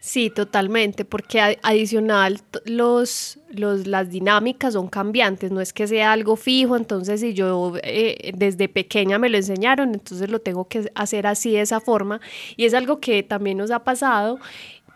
Sí, 0.00 0.30
totalmente, 0.30 1.04
porque 1.04 1.58
adicional 1.62 2.40
los, 2.64 3.38
los, 3.50 3.86
las 3.86 4.10
dinámicas 4.10 4.72
son 4.72 4.88
cambiantes, 4.88 5.52
no 5.52 5.60
es 5.60 5.72
que 5.72 5.86
sea 5.86 6.12
algo 6.12 6.34
fijo, 6.34 6.76
entonces 6.76 7.20
si 7.20 7.32
yo 7.32 7.74
eh, 7.84 8.32
desde 8.36 8.68
pequeña 8.68 9.18
me 9.18 9.28
lo 9.28 9.36
enseñaron, 9.36 9.94
entonces 9.94 10.28
lo 10.28 10.40
tengo 10.40 10.66
que 10.66 10.90
hacer 10.96 11.28
así 11.28 11.52
de 11.52 11.60
esa 11.60 11.78
forma, 11.78 12.20
y 12.56 12.64
es 12.64 12.74
algo 12.74 12.98
que 12.98 13.22
también 13.22 13.58
nos 13.58 13.70
ha 13.70 13.84
pasado 13.84 14.40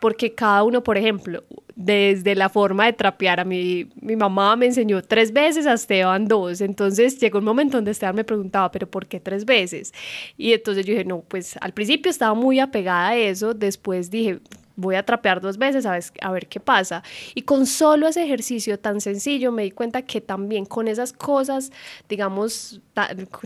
porque 0.00 0.34
cada 0.34 0.62
uno, 0.64 0.82
por 0.82 0.96
ejemplo, 0.96 1.44
desde 1.76 2.34
la 2.34 2.48
forma 2.48 2.86
de 2.86 2.92
trapear, 2.92 3.40
a 3.40 3.44
mí, 3.44 3.88
mi 4.00 4.16
mamá 4.16 4.54
me 4.56 4.66
enseñó 4.66 5.02
tres 5.02 5.32
veces, 5.32 5.66
a 5.66 5.72
Esteban 5.72 6.26
dos, 6.26 6.60
entonces 6.60 7.18
llegó 7.18 7.38
un 7.38 7.44
momento 7.44 7.78
donde 7.78 7.90
Esteban 7.90 8.16
me 8.16 8.24
preguntaba, 8.24 8.70
pero 8.70 8.86
¿por 8.90 9.06
qué 9.06 9.18
tres 9.18 9.44
veces? 9.44 9.92
Y 10.36 10.52
entonces 10.52 10.84
yo 10.84 10.92
dije, 10.92 11.04
no, 11.04 11.20
pues 11.20 11.56
al 11.60 11.72
principio 11.72 12.10
estaba 12.10 12.34
muy 12.34 12.60
apegada 12.60 13.08
a 13.08 13.16
eso, 13.16 13.54
después 13.54 14.10
dije, 14.10 14.40
voy 14.76 14.94
a 14.94 15.04
trapear 15.04 15.40
dos 15.40 15.58
veces 15.58 15.86
a 15.86 15.92
ver, 15.92 16.04
a 16.20 16.32
ver, 16.32 16.46
qué 16.48 16.60
pasa. 16.60 17.02
Y 17.34 17.42
con 17.42 17.66
solo 17.66 18.08
ese 18.08 18.24
ejercicio 18.24 18.78
tan 18.78 19.00
sencillo 19.00 19.52
me 19.52 19.62
di 19.62 19.70
cuenta 19.70 20.02
que 20.02 20.20
también 20.20 20.64
con 20.64 20.88
esas 20.88 21.12
cosas, 21.12 21.70
digamos, 22.08 22.80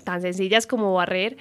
tan 0.05 0.23
sencillas 0.23 0.67
como 0.67 0.95
barrer, 0.95 1.37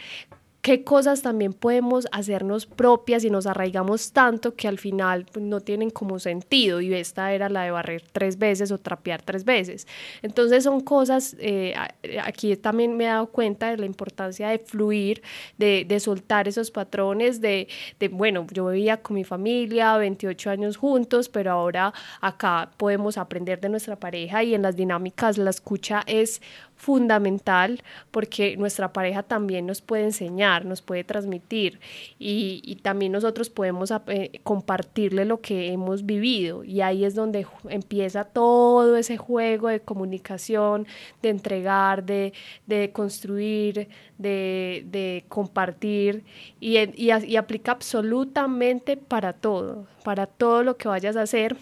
qué 0.64 0.86
cosas 0.86 1.22
también 1.22 1.52
podemos 1.52 2.08
hacernos 2.14 2.66
propias 2.66 3.26
y 3.26 3.30
nos 3.30 3.48
arraigamos 3.48 4.14
tanto 4.14 4.56
que 4.56 4.70
al 4.70 4.80
final 4.80 5.26
pues, 5.32 5.46
no 5.46 5.60
tienen 5.60 5.90
como 5.90 6.20
sentido 6.20 6.80
y 6.80 6.94
esta 6.94 7.34
era 7.34 7.50
la 7.50 7.64
de 7.64 7.72
barrer 7.72 8.02
tres 8.14 8.40
veces 8.40 8.72
o 8.72 8.78
trapear 8.78 9.22
tres 9.22 9.44
veces. 9.44 9.88
Entonces 10.22 10.64
son 10.64 10.80
cosas, 10.80 11.36
eh, 11.40 11.76
aquí 12.24 12.56
también 12.56 12.96
me 12.96 13.04
he 13.04 13.08
dado 13.08 13.28
cuenta 13.28 13.72
de 13.72 13.78
la 13.78 13.86
importancia 13.86 14.48
de 14.48 14.60
fluir, 14.60 15.22
de, 15.58 15.84
de 15.86 16.00
soltar 16.00 16.48
esos 16.48 16.72
patrones, 16.72 17.42
de, 17.42 17.68
de, 18.00 18.08
bueno, 18.08 18.48
yo 18.50 18.68
vivía 18.68 19.02
con 19.02 19.18
mi 19.18 19.26
familia, 19.26 19.98
28 19.98 20.50
años 20.50 20.78
juntos, 20.78 21.28
pero 21.28 21.52
ahora 21.52 21.94
acá 22.22 22.72
podemos 22.78 23.18
aprender 23.18 23.60
de 23.60 23.68
nuestra 23.68 23.98
pareja 23.98 24.46
y 24.46 24.56
en 24.56 24.62
las 24.62 24.78
dinámicas 24.78 25.38
la 25.38 25.50
escucha 25.50 26.04
es 26.08 26.42
fundamental 26.84 27.82
porque 28.12 28.58
nuestra 28.58 28.92
pareja 28.92 29.24
también 29.24 29.66
nos 29.66 29.82
puede 29.82 30.04
enseñar, 30.04 30.66
nos 30.66 30.82
puede 30.82 31.06
transmitir 31.06 31.80
y, 32.20 32.78
también 32.82 33.14
nosotros 33.14 33.50
podemos 33.50 33.94
eh, 34.08 34.42
compartirle 34.44 35.24
lo 35.24 35.40
que 35.40 35.72
hemos 35.72 36.06
vivido. 36.06 36.66
Y 36.66 36.82
ahí 36.82 37.06
es 37.06 37.16
donde 37.16 37.48
empieza 37.70 38.26
todo 38.26 38.98
ese 38.98 39.16
juego 39.16 39.70
de 39.70 39.80
comunicación, 39.80 40.86
de 41.22 41.30
entregar, 41.30 42.04
de, 42.04 42.34
construir, 42.92 43.88
de, 44.18 45.24
compartir 45.30 46.26
y, 46.60 46.78
y 46.98 47.36
aplica 47.38 47.72
absolutamente 47.72 48.98
para 48.98 49.32
todo, 49.32 49.88
para 50.04 50.26
todo 50.28 50.64
lo 50.64 50.76
que 50.76 50.90
vayas 50.90 51.16
a 51.16 51.22
hacer 51.22 51.56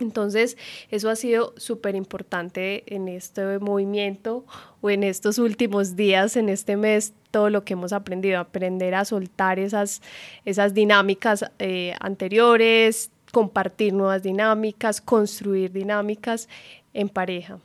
entonces, 0.00 0.56
eso 0.90 1.10
ha 1.10 1.16
sido 1.16 1.54
súper 1.56 1.96
importante 1.96 2.84
en 2.94 3.08
este 3.08 3.58
movimiento 3.58 4.44
o 4.80 4.90
en 4.90 5.02
estos 5.02 5.38
últimos 5.38 5.96
días, 5.96 6.36
en 6.36 6.48
este 6.48 6.76
mes, 6.76 7.14
todo 7.30 7.50
lo 7.50 7.64
que 7.64 7.72
hemos 7.72 7.92
aprendido, 7.92 8.38
aprender 8.38 8.94
a 8.94 9.04
soltar 9.04 9.58
esas, 9.58 10.00
esas 10.44 10.72
dinámicas 10.72 11.44
eh, 11.58 11.94
anteriores, 12.00 13.10
compartir 13.32 13.92
nuevas 13.92 14.22
dinámicas, 14.22 15.00
construir 15.00 15.72
dinámicas 15.72 16.48
en 16.94 17.08
pareja. 17.08 17.58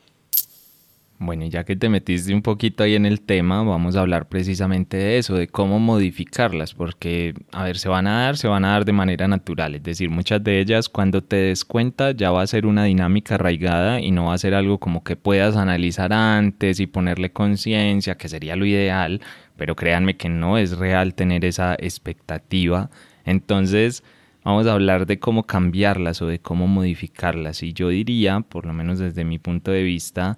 Bueno, 1.25 1.45
ya 1.45 1.63
que 1.63 1.77
te 1.77 1.87
metiste 1.87 2.33
un 2.33 2.41
poquito 2.41 2.83
ahí 2.83 2.95
en 2.95 3.05
el 3.05 3.21
tema, 3.21 3.63
vamos 3.63 3.95
a 3.95 4.01
hablar 4.01 4.27
precisamente 4.27 4.97
de 4.97 5.17
eso, 5.17 5.35
de 5.35 5.47
cómo 5.47 5.79
modificarlas, 5.79 6.73
porque, 6.73 7.33
a 7.53 7.63
ver, 7.63 7.77
se 7.77 7.87
van 7.87 8.07
a 8.07 8.23
dar, 8.23 8.35
se 8.35 8.49
van 8.49 8.65
a 8.65 8.71
dar 8.71 8.83
de 8.83 8.91
manera 8.91 9.25
natural, 9.29 9.75
es 9.75 9.83
decir, 9.83 10.09
muchas 10.09 10.43
de 10.43 10.59
ellas 10.59 10.89
cuando 10.89 11.23
te 11.23 11.37
des 11.37 11.63
cuenta 11.63 12.11
ya 12.11 12.31
va 12.31 12.41
a 12.41 12.47
ser 12.47 12.65
una 12.65 12.83
dinámica 12.83 13.35
arraigada 13.35 14.01
y 14.01 14.11
no 14.11 14.25
va 14.25 14.33
a 14.33 14.37
ser 14.37 14.53
algo 14.53 14.79
como 14.79 15.05
que 15.05 15.15
puedas 15.15 15.55
analizar 15.55 16.11
antes 16.11 16.81
y 16.81 16.87
ponerle 16.87 17.31
conciencia, 17.31 18.15
que 18.15 18.27
sería 18.27 18.57
lo 18.57 18.65
ideal, 18.65 19.21
pero 19.55 19.77
créanme 19.77 20.17
que 20.17 20.27
no 20.27 20.57
es 20.57 20.77
real 20.77 21.13
tener 21.15 21.45
esa 21.45 21.75
expectativa. 21.75 22.89
Entonces, 23.23 24.03
vamos 24.43 24.67
a 24.67 24.73
hablar 24.73 25.05
de 25.05 25.19
cómo 25.19 25.43
cambiarlas 25.43 26.21
o 26.21 26.27
de 26.27 26.39
cómo 26.39 26.67
modificarlas. 26.67 27.63
Y 27.63 27.71
yo 27.71 27.87
diría, 27.87 28.41
por 28.41 28.65
lo 28.65 28.73
menos 28.73 28.99
desde 28.99 29.23
mi 29.23 29.39
punto 29.39 29.71
de 29.71 29.83
vista, 29.83 30.37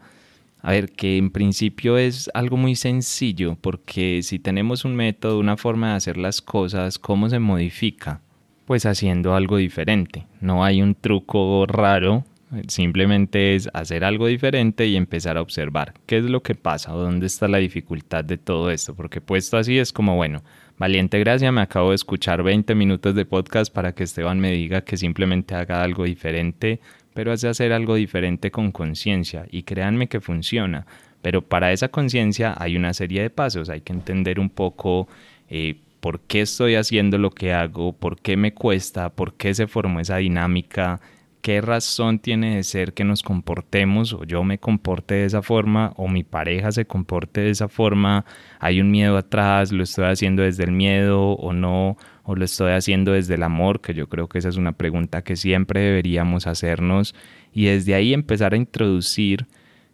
a 0.66 0.72
ver, 0.72 0.94
que 0.94 1.18
en 1.18 1.30
principio 1.30 2.00
es 2.00 2.28
algo 2.34 2.58
muy 2.58 2.76
sencillo, 2.76 3.56
porque 3.62 4.24
si 4.24 4.40
tenemos 4.40 4.84
un 4.84 4.96
método, 4.96 5.38
una 5.38 5.58
forma 5.58 5.92
de 5.92 5.98
hacer 5.98 6.18
las 6.18 6.42
cosas, 6.42 6.98
¿cómo 6.98 7.30
se 7.30 7.38
modifica? 7.38 8.22
Pues 8.66 8.88
haciendo 8.88 9.36
algo 9.36 9.58
diferente. 9.58 10.26
No 10.42 10.66
hay 10.66 10.82
un 10.82 10.96
truco 10.96 11.68
raro, 11.68 12.26
simplemente 12.68 13.54
es 13.54 13.70
hacer 13.74 14.04
algo 14.04 14.26
diferente 14.26 14.88
y 14.88 14.96
empezar 14.96 15.38
a 15.38 15.44
observar 15.44 15.94
qué 16.08 16.18
es 16.18 16.24
lo 16.24 16.42
que 16.42 16.56
pasa 16.56 16.96
o 16.96 17.00
dónde 17.00 17.28
está 17.28 17.48
la 17.48 17.60
dificultad 17.60 18.26
de 18.26 18.40
todo 18.40 18.72
esto, 18.72 18.96
porque 18.96 19.22
puesto 19.22 19.58
así 19.58 19.78
es 19.78 19.94
como, 19.94 20.16
bueno, 20.16 20.42
valiente 20.80 21.20
gracia, 21.20 21.52
me 21.52 21.62
acabo 21.62 21.90
de 21.90 21.96
escuchar 21.96 22.42
20 22.42 22.74
minutos 22.74 23.14
de 23.14 23.28
podcast 23.28 23.72
para 23.72 23.94
que 23.94 24.04
Esteban 24.04 24.40
me 24.40 24.52
diga 24.52 24.82
que 24.82 24.98
simplemente 24.98 25.54
haga 25.54 25.84
algo 25.84 26.06
diferente, 26.06 26.80
pero 27.16 27.32
hace 27.32 27.48
hacer 27.48 27.72
algo 27.72 27.96
diferente 27.96 28.52
con 28.52 28.74
conciencia 28.74 29.48
y 29.50 29.64
créanme 29.64 30.08
que 30.08 30.20
funciona. 30.20 30.86
Pero 31.22 31.42
para 31.42 31.72
esa 31.72 31.88
conciencia 31.88 32.54
hay 32.58 32.76
una 32.76 32.94
serie 32.94 33.22
de 33.22 33.30
pasos, 33.30 33.70
hay 33.70 33.82
que 33.82 33.94
entender 33.94 34.38
un 34.38 34.50
poco 34.50 35.08
eh, 35.50 35.78
por 36.02 36.20
qué 36.20 36.42
estoy 36.42 36.76
haciendo 36.76 37.18
lo 37.18 37.32
que 37.32 37.54
hago, 37.54 37.94
por 37.94 38.20
qué 38.20 38.36
me 38.36 38.54
cuesta, 38.54 39.10
por 39.10 39.36
qué 39.36 39.54
se 39.54 39.66
formó 39.66 40.02
esa 40.02 40.18
dinámica, 40.18 41.00
qué 41.42 41.62
razón 41.62 42.20
tiene 42.20 42.58
de 42.58 42.64
ser 42.64 42.94
que 42.94 43.06
nos 43.06 43.24
comportemos 43.24 44.12
o 44.12 44.26
yo 44.26 44.44
me 44.44 44.58
comporte 44.58 45.16
de 45.16 45.26
esa 45.26 45.42
forma 45.42 45.94
o 45.96 46.10
mi 46.10 46.26
pareja 46.26 46.74
se 46.74 46.86
comporte 46.86 47.42
de 47.42 47.52
esa 47.52 47.70
forma, 47.70 48.26
hay 48.60 48.82
un 48.82 48.92
miedo 48.92 49.16
atrás, 49.16 49.72
lo 49.72 49.84
estoy 49.84 50.06
haciendo 50.06 50.44
desde 50.44 50.66
el 50.66 50.74
miedo 50.74 51.32
o 51.32 51.54
no, 51.54 51.98
o 52.26 52.36
lo 52.36 52.44
estoy 52.44 52.72
haciendo 52.72 53.12
desde 53.12 53.36
el 53.36 53.44
amor, 53.44 53.82
que 53.82 53.94
yo 53.94 54.10
creo 54.10 54.28
que 54.28 54.40
esa 54.40 54.50
es 54.50 54.58
una 54.58 54.74
pregunta 54.74 55.24
que 55.24 55.36
siempre 55.36 55.80
deberíamos 55.80 56.48
hacernos 56.48 57.16
y 57.54 57.66
desde 57.66 57.94
ahí 57.96 58.14
empezar 58.14 58.54
a 58.54 58.58
introducir 58.58 59.48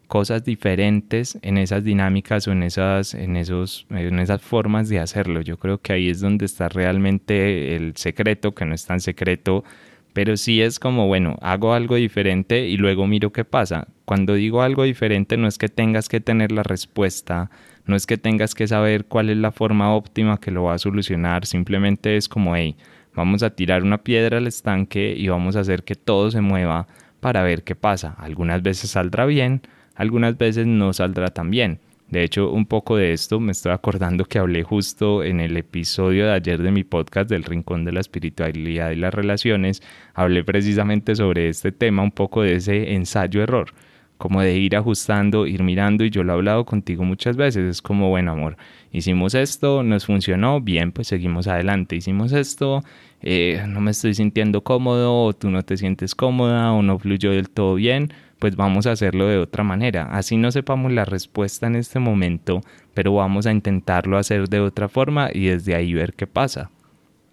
cosas 0.08 0.44
diferentes 0.44 1.38
en 1.42 1.58
esas 1.58 1.84
dinámicas 1.84 2.48
o 2.48 2.52
en 2.52 2.64
esas, 2.64 3.14
en, 3.14 3.38
esos, 3.38 3.86
en 3.90 4.20
esas 4.20 4.42
formas 4.42 4.90
de 4.90 5.00
hacerlo. 5.00 5.42
Yo 5.42 5.58
creo 5.58 5.78
que 5.78 5.94
ahí 5.94 6.10
es 6.10 6.20
donde 6.20 6.46
está 6.46 6.68
realmente 6.68 7.76
el 7.76 7.96
secreto, 7.96 8.54
que 8.54 8.66
no 8.66 8.76
es 8.76 8.86
tan 8.86 9.00
secreto, 9.00 9.64
pero 10.12 10.36
sí 10.36 10.62
es 10.62 10.80
como, 10.80 11.08
bueno, 11.08 11.38
hago 11.42 11.74
algo 11.74 11.96
diferente 11.96 12.68
y 12.68 12.78
luego 12.78 13.08
miro 13.08 13.32
qué 13.32 13.46
pasa. 13.46 13.88
cuando 14.04 14.34
digo 14.34 14.62
algo 14.62 14.84
diferente 14.84 15.38
no 15.38 15.48
es 15.48 15.58
que 15.58 15.70
tengas 15.70 16.10
que 16.10 16.20
tener 16.20 16.52
la 16.52 16.64
respuesta, 16.64 17.50
no 17.86 17.96
es 17.96 18.06
que 18.06 18.18
tengas 18.18 18.56
que 18.56 18.68
saber 18.68 19.06
cuál 19.06 19.30
es 19.30 19.38
la 19.38 19.52
forma 19.52 19.94
óptima 19.94 20.40
que 20.40 20.52
lo 20.52 20.64
va 20.64 20.76
a 20.76 20.80
solucionar, 20.80 21.46
simplemente 21.46 22.18
es 22.18 22.28
como, 22.30 22.56
hey, 22.56 22.76
vamos 23.16 23.44
a 23.44 23.50
tirar 23.50 23.84
una 23.84 23.98
piedra 24.00 24.38
al 24.38 24.48
estanque 24.48 25.14
y 25.18 25.28
vamos 25.28 25.56
a 25.56 25.62
hacer 25.62 25.84
que 25.84 25.96
todo 25.96 26.32
se 26.32 26.42
mueva 26.42 26.88
para 27.20 27.44
ver 27.44 27.64
qué 27.64 27.76
pasa. 27.76 28.16
Algunas 28.18 28.62
veces 28.62 28.92
saldrá 28.92 29.26
bien, 29.26 29.62
algunas 29.96 30.38
veces 30.38 30.66
no 30.68 30.94
saldrá 30.94 31.30
tan 31.30 31.50
bien. 31.52 31.80
De 32.10 32.24
hecho, 32.24 32.52
un 32.52 32.66
poco 32.66 32.98
de 32.98 33.14
esto 33.14 33.40
me 33.40 33.54
estoy 33.54 33.72
acordando 33.72 34.26
que 34.26 34.38
hablé 34.38 34.64
justo 34.64 35.24
en 35.24 35.40
el 35.40 35.56
episodio 35.56 36.26
de 36.26 36.34
ayer 36.34 36.62
de 36.62 36.72
mi 36.72 36.84
podcast 36.84 37.30
del 37.30 37.46
Rincón 37.46 37.86
de 37.86 37.94
la 37.94 38.02
Espiritualidad 38.02 38.92
y 38.92 38.98
las 38.98 39.14
Relaciones. 39.14 39.82
Hablé 40.14 40.44
precisamente 40.44 41.16
sobre 41.16 41.48
este 41.48 41.72
tema, 41.72 42.04
un 42.04 42.12
poco 42.12 42.42
de 42.42 42.56
ese 42.56 42.96
ensayo-error 42.96 43.74
como 44.22 44.40
de 44.44 44.56
ir 44.56 44.76
ajustando, 44.76 45.48
ir 45.48 45.64
mirando 45.64 46.04
y 46.06 46.12
yo 46.12 46.24
lo 46.24 46.34
he 46.34 46.36
hablado 46.36 46.64
contigo 46.64 47.04
muchas 47.04 47.38
veces, 47.38 47.68
es 47.68 47.82
como, 47.82 48.10
bueno 48.10 48.34
amor, 48.34 48.56
hicimos 48.92 49.34
esto, 49.34 49.82
nos 49.82 50.06
funcionó, 50.06 50.62
bien, 50.62 50.92
pues 50.92 51.08
seguimos 51.08 51.48
adelante, 51.48 51.96
hicimos 51.96 52.32
esto, 52.32 52.84
eh, 53.24 53.66
no 53.68 53.82
me 53.82 53.90
estoy 53.90 54.14
sintiendo 54.14 54.62
cómodo 54.62 55.24
o 55.24 55.34
tú 55.34 55.50
no 55.50 55.64
te 55.64 55.76
sientes 55.76 56.14
cómoda 56.14 56.72
o 56.72 56.84
no 56.84 57.00
fluyó 57.00 57.32
del 57.32 57.50
todo 57.50 57.74
bien, 57.74 58.14
pues 58.38 58.56
vamos 58.56 58.86
a 58.86 58.92
hacerlo 58.92 59.26
de 59.26 59.40
otra 59.40 59.64
manera. 59.64 60.04
Así 60.12 60.38
no 60.38 60.52
sepamos 60.52 60.92
la 60.92 61.06
respuesta 61.06 61.66
en 61.66 61.76
este 61.76 61.98
momento, 61.98 62.62
pero 62.94 63.16
vamos 63.16 63.48
a 63.48 63.52
intentarlo 63.52 64.20
hacer 64.20 64.50
de 64.50 64.60
otra 64.60 64.88
forma 64.88 65.30
y 65.34 65.48
desde 65.48 65.74
ahí 65.74 65.94
ver 65.96 66.14
qué 66.14 66.28
pasa. 66.28 66.70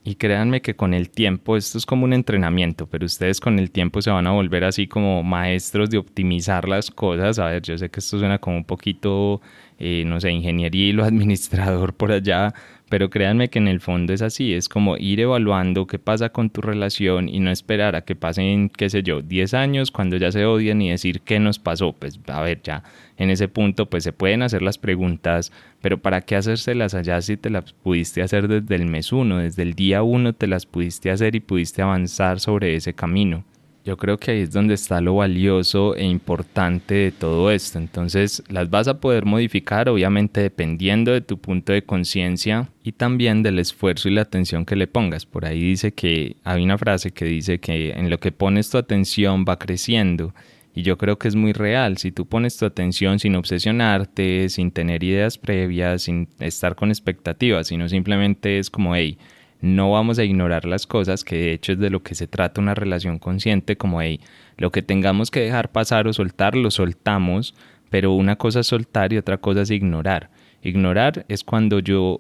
Y 0.09 0.15
créanme 0.15 0.63
que 0.63 0.75
con 0.75 0.95
el 0.95 1.11
tiempo, 1.11 1.55
esto 1.55 1.77
es 1.77 1.85
como 1.85 2.05
un 2.05 2.15
entrenamiento, 2.15 2.87
pero 2.87 3.05
ustedes 3.05 3.41
con 3.41 3.59
el 3.59 3.71
tiempo 3.71 4.01
se 4.01 4.11
van 4.11 4.27
a 4.27 4.31
volver 4.31 4.65
así 4.65 4.87
como 4.87 5.23
maestros 5.23 5.91
de 5.91 5.99
optimizar 5.99 6.67
las 6.67 6.91
cosas. 6.91 7.39
A 7.39 7.49
ver, 7.49 7.61
yo 7.61 7.77
sé 7.77 7.91
que 7.91 8.01
esto 8.01 8.19
suena 8.19 8.39
como 8.39 8.57
un 8.57 8.65
poquito, 8.65 9.43
eh, 9.79 10.05
no 10.07 10.19
sé, 10.19 10.31
ingeniería 10.31 10.87
y 10.89 10.93
lo 10.93 11.05
administrador 11.05 11.93
por 11.93 12.11
allá, 12.11 12.55
pero 12.89 13.11
créanme 13.11 13.49
que 13.49 13.59
en 13.59 13.69
el 13.69 13.81
fondo 13.81 14.13
es 14.13 14.23
así, 14.23 14.55
es 14.55 14.69
como 14.69 14.97
ir 14.97 15.21
evaluando 15.21 15.87
qué 15.87 15.99
pasa 15.99 16.31
con 16.31 16.51
tu 16.51 16.61
relación 16.61 17.29
y 17.29 17.41
no 17.41 17.51
esperar 17.51 17.97
a 17.97 18.03
que 18.03 18.17
pasen, 18.17 18.71
qué 18.71 18.89
sé 18.89 19.03
yo, 19.03 19.23
10 19.23 19.55
años 19.55 19.91
cuando 19.91 20.17
ya 20.17 20.33
se 20.33 20.45
odian 20.47 20.81
y 20.81 20.91
decir 20.91 21.21
qué 21.21 21.39
nos 21.39 21.59
pasó. 21.59 21.93
Pues 21.93 22.19
a 22.27 22.41
ver, 22.43 22.61
ya 22.63 22.83
en 23.17 23.31
ese 23.31 23.49
punto 23.49 23.87
pues 23.87 24.05
se 24.05 24.13
pueden 24.13 24.43
hacer 24.43 24.63
las 24.63 24.79
preguntas, 24.79 25.53
pero 25.81 25.99
¿para 25.99 26.23
qué 26.23 26.37
hacérselas 26.37 26.95
allá 26.95 27.21
si 27.21 27.37
te 27.37 27.51
las 27.51 27.73
pudiste 27.73 28.23
hacer 28.23 28.49
desde 28.49 28.75
el 28.75 28.87
mes 28.87 29.13
1, 29.13 29.39
desde 29.39 29.63
el 29.63 29.75
día 29.75 30.03
1 30.03 30.33
te 30.33 30.47
las 30.47 30.67
pudiste 30.67 31.11
hacer 31.11 31.35
y 31.35 31.41
pudiste 31.41 31.83
avanzar 31.83 32.41
sobre 32.41 32.75
ese 32.75 32.95
camino? 32.95 33.45
Yo 33.89 33.97
creo 33.97 34.19
que 34.19 34.33
ahí 34.33 34.41
es 34.41 34.53
donde 34.53 34.75
está 34.75 35.01
lo 35.01 35.15
valioso 35.15 35.97
e 35.97 36.05
importante 36.05 36.93
de 36.93 37.11
todo 37.11 37.51
esto. 37.51 37.79
Entonces 37.79 38.43
las 38.51 38.69
vas 38.69 38.87
a 38.87 39.01
poder 39.01 39.25
modificar 39.25 39.89
obviamente 39.89 40.43
dependiendo 40.43 41.11
de 41.11 41.23
tu 41.23 41.39
punto 41.39 41.73
de 41.73 41.81
conciencia 41.81 42.69
y 42.85 42.93
también 42.93 43.43
del 43.43 43.59
esfuerzo 43.59 44.11
y 44.11 44.13
la 44.13 44.21
atención 44.21 44.67
que 44.67 44.77
le 44.77 44.89
pongas. 44.89 45.25
Por 45.25 45.47
ahí 45.47 45.63
dice 45.63 45.93
que 45.93 46.37
hay 46.45 46.63
una 46.63 46.77
frase 46.77 47.13
que 47.13 47.25
dice 47.25 47.61
que 47.61 47.93
en 47.93 48.11
lo 48.11 48.21
que 48.21 48.31
pones 48.31 48.69
tu 48.69 48.77
atención 48.77 49.47
va 49.49 49.59
creciendo. 49.59 50.35
Y 50.75 50.83
yo 50.83 50.99
creo 50.99 51.19
que 51.19 51.29
es 51.29 51.35
muy 51.35 51.55
real. 51.55 51.97
Si 51.97 52.13
tú 52.13 52.27
pones 52.27 52.59
tu 52.59 52.67
atención 52.67 53.19
sin 53.19 53.37
obsesionarte, 53.37 54.51
sin 54.51 54.71
tener 54.71 55.03
ideas 55.03 55.39
previas, 55.39 56.03
sin 56.03 56.29
estar 56.41 56.77
con 56.77 56.91
expectativas, 56.91 57.69
sino 57.69 57.89
simplemente 57.89 58.59
es 58.59 58.69
como, 58.69 58.95
hey, 58.95 59.17
no 59.61 59.91
vamos 59.91 60.19
a 60.19 60.25
ignorar 60.25 60.65
las 60.65 60.87
cosas, 60.87 61.25
que 61.25 61.37
de 61.37 61.53
hecho 61.53 61.73
es 61.73 61.79
de 61.79 61.91
lo 61.91 62.03
que 62.03 62.15
se 62.15 62.27
trata 62.27 62.61
una 62.61 62.75
relación 62.75 63.19
consciente, 63.19 63.77
como 63.77 64.01
hey, 64.01 64.21
lo 64.57 64.71
que 64.71 64.83
tengamos 64.83 65.31
que 65.31 65.41
dejar 65.41 65.73
pasar 65.73 66.07
o 66.07 66.13
soltar, 66.13 66.57
lo 66.57 66.71
soltamos, 66.71 67.55
pero 67.91 68.13
una 68.13 68.37
cosa 68.37 68.61
es 68.61 68.67
soltar 68.67 69.13
y 69.13 69.19
otra 69.19 69.39
cosa 69.39 69.63
es 69.63 69.71
ignorar. 69.71 70.31
Ignorar 70.63 71.25
es 71.29 71.45
cuando 71.45 71.81
yo 71.81 72.19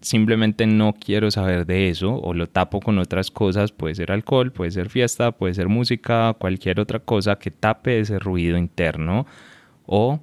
simplemente 0.00 0.66
no 0.66 0.94
quiero 0.94 1.30
saber 1.30 1.64
de 1.64 1.88
eso 1.88 2.14
o 2.16 2.34
lo 2.34 2.48
tapo 2.48 2.80
con 2.80 2.98
otras 2.98 3.30
cosas, 3.30 3.72
puede 3.72 3.94
ser 3.94 4.10
alcohol, 4.10 4.52
puede 4.52 4.70
ser 4.72 4.88
fiesta, 4.88 5.32
puede 5.32 5.54
ser 5.54 5.68
música, 5.68 6.34
cualquier 6.38 6.80
otra 6.80 6.98
cosa 6.98 7.38
que 7.38 7.50
tape 7.50 8.00
ese 8.00 8.18
ruido 8.18 8.58
interno 8.58 9.26
o 9.86 10.20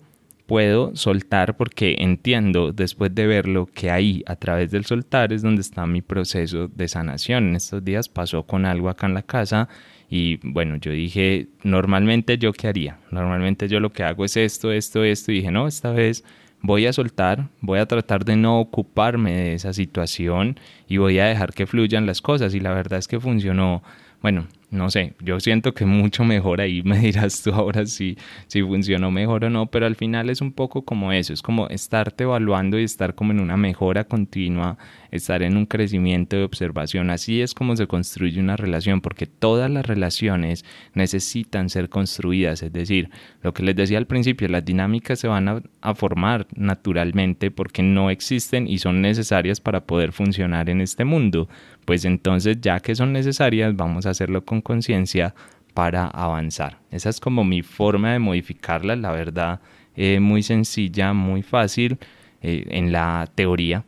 puedo 0.50 0.96
soltar 0.96 1.56
porque 1.58 1.98
entiendo 2.00 2.74
después 2.74 3.14
de 3.14 3.28
verlo 3.28 3.68
que 3.72 3.92
ahí 3.92 4.24
a 4.26 4.36
través 4.36 4.72
del 4.72 4.84
soltar 4.84 5.32
es 5.32 5.44
donde 5.44 5.62
está 5.62 5.86
mi 5.86 6.02
proceso 6.02 6.68
de 6.68 6.88
sanación. 6.88 7.50
En 7.50 7.56
estos 7.56 7.86
días 7.86 8.10
pasó 8.10 8.42
con 8.42 8.66
algo 8.66 8.90
acá 8.90 9.06
en 9.06 9.14
la 9.14 9.22
casa 9.22 9.70
y 10.10 10.40
bueno, 10.42 10.78
yo 10.78 10.92
dije, 10.92 11.50
normalmente 11.62 12.40
yo 12.40 12.52
qué 12.52 12.68
haría, 12.68 12.98
normalmente 13.12 13.68
yo 13.68 13.80
lo 13.80 13.92
que 13.92 14.02
hago 14.02 14.26
es 14.26 14.38
esto, 14.38 14.72
esto, 14.72 15.04
esto 15.04 15.32
y 15.32 15.36
dije, 15.36 15.52
no, 15.52 15.68
esta 15.68 15.92
vez 15.92 16.24
voy 16.64 16.88
a 16.88 16.94
soltar, 16.94 17.50
voy 17.62 17.78
a 17.78 17.86
tratar 17.86 18.26
de 18.26 18.36
no 18.36 18.60
ocuparme 18.60 19.36
de 19.36 19.54
esa 19.54 19.72
situación 19.72 20.60
y 20.88 20.98
voy 20.98 21.20
a 21.20 21.28
dejar 21.28 21.54
que 21.54 21.68
fluyan 21.68 22.08
las 22.08 22.22
cosas 22.22 22.56
y 22.56 22.60
la 22.60 22.74
verdad 22.74 22.98
es 22.98 23.08
que 23.08 23.20
funcionó 23.20 23.84
bueno, 24.22 24.48
no 24.72 24.92
sé, 24.92 25.14
yo 25.20 25.40
siento 25.40 25.74
que 25.74 25.86
mucho 25.86 26.24
mejor 26.24 26.62
ahí 26.62 26.82
me 26.86 27.00
dirás 27.00 27.42
tú 27.42 27.52
ahora 27.52 27.86
si, 27.86 28.18
si 28.48 28.62
funcionó 28.62 29.12
mejor 29.12 29.46
o 29.46 29.50
no, 29.50 29.66
pero 29.68 29.86
al 29.86 29.96
final 29.96 30.30
es 30.30 30.42
un 30.42 30.52
poco 30.52 30.84
como 30.84 31.12
eso, 31.12 31.34
es 31.34 31.42
como 31.42 31.68
estarte 31.68 32.24
evaluando 32.24 32.80
y 32.80 32.84
estar 32.84 33.16
como 33.16 33.32
en 33.32 33.40
una 33.40 33.58
mejora 33.58 34.04
continua, 34.04 34.78
estar 35.12 35.42
en 35.42 35.58
un 35.58 35.66
crecimiento 35.66 36.36
de 36.36 36.44
observación, 36.44 37.10
así 37.10 37.42
es 37.42 37.54
como 37.54 37.76
se 37.76 37.88
construye 37.88 38.40
una 38.40 38.58
relación, 38.58 39.02
porque 39.02 39.26
todas 39.26 39.72
las 39.72 39.86
relaciones 39.86 40.66
necesitan 40.94 41.70
ser 41.70 41.90
construidas, 41.90 42.62
es 42.62 42.72
decir, 42.72 43.10
lo 43.42 43.54
que 43.54 43.64
les 43.64 43.76
decía 43.76 43.98
al 43.98 44.08
principio, 44.08 44.48
las 44.48 44.66
dinámicas 44.66 45.20
se 45.20 45.28
van 45.28 45.48
a, 45.48 45.64
a 45.82 45.96
formar 45.96 46.48
naturalmente 46.56 47.52
porque 47.52 47.82
no 47.82 48.10
existen 48.10 48.68
y 48.68 48.78
son 48.78 49.02
necesarias 49.02 49.62
para 49.62 49.86
poder 49.86 50.12
funcionar 50.12 50.70
en 50.70 50.82
este 50.82 51.06
mundo, 51.06 51.50
pues 51.90 52.06
entonces 52.06 52.62
ya 52.62 52.80
que 52.82 52.94
son 52.94 53.14
necesarias 53.14 53.76
vamos 53.76 54.06
a 54.06 54.12
hacerlo 54.12 54.46
con 54.46 54.62
conciencia 54.62 55.34
para 55.74 56.06
avanzar. 56.06 56.78
Esa 56.92 57.10
es 57.10 57.20
como 57.20 57.44
mi 57.44 57.64
forma 57.64 58.14
de 58.14 58.20
modificarla, 58.20 58.96
la 58.96 59.12
verdad, 59.12 59.60
eh, 59.96 60.20
muy 60.20 60.44
sencilla, 60.44 61.14
muy 61.14 61.42
fácil 61.42 61.98
eh, 62.44 62.64
en 62.70 62.92
la 62.92 63.28
teoría, 63.34 63.84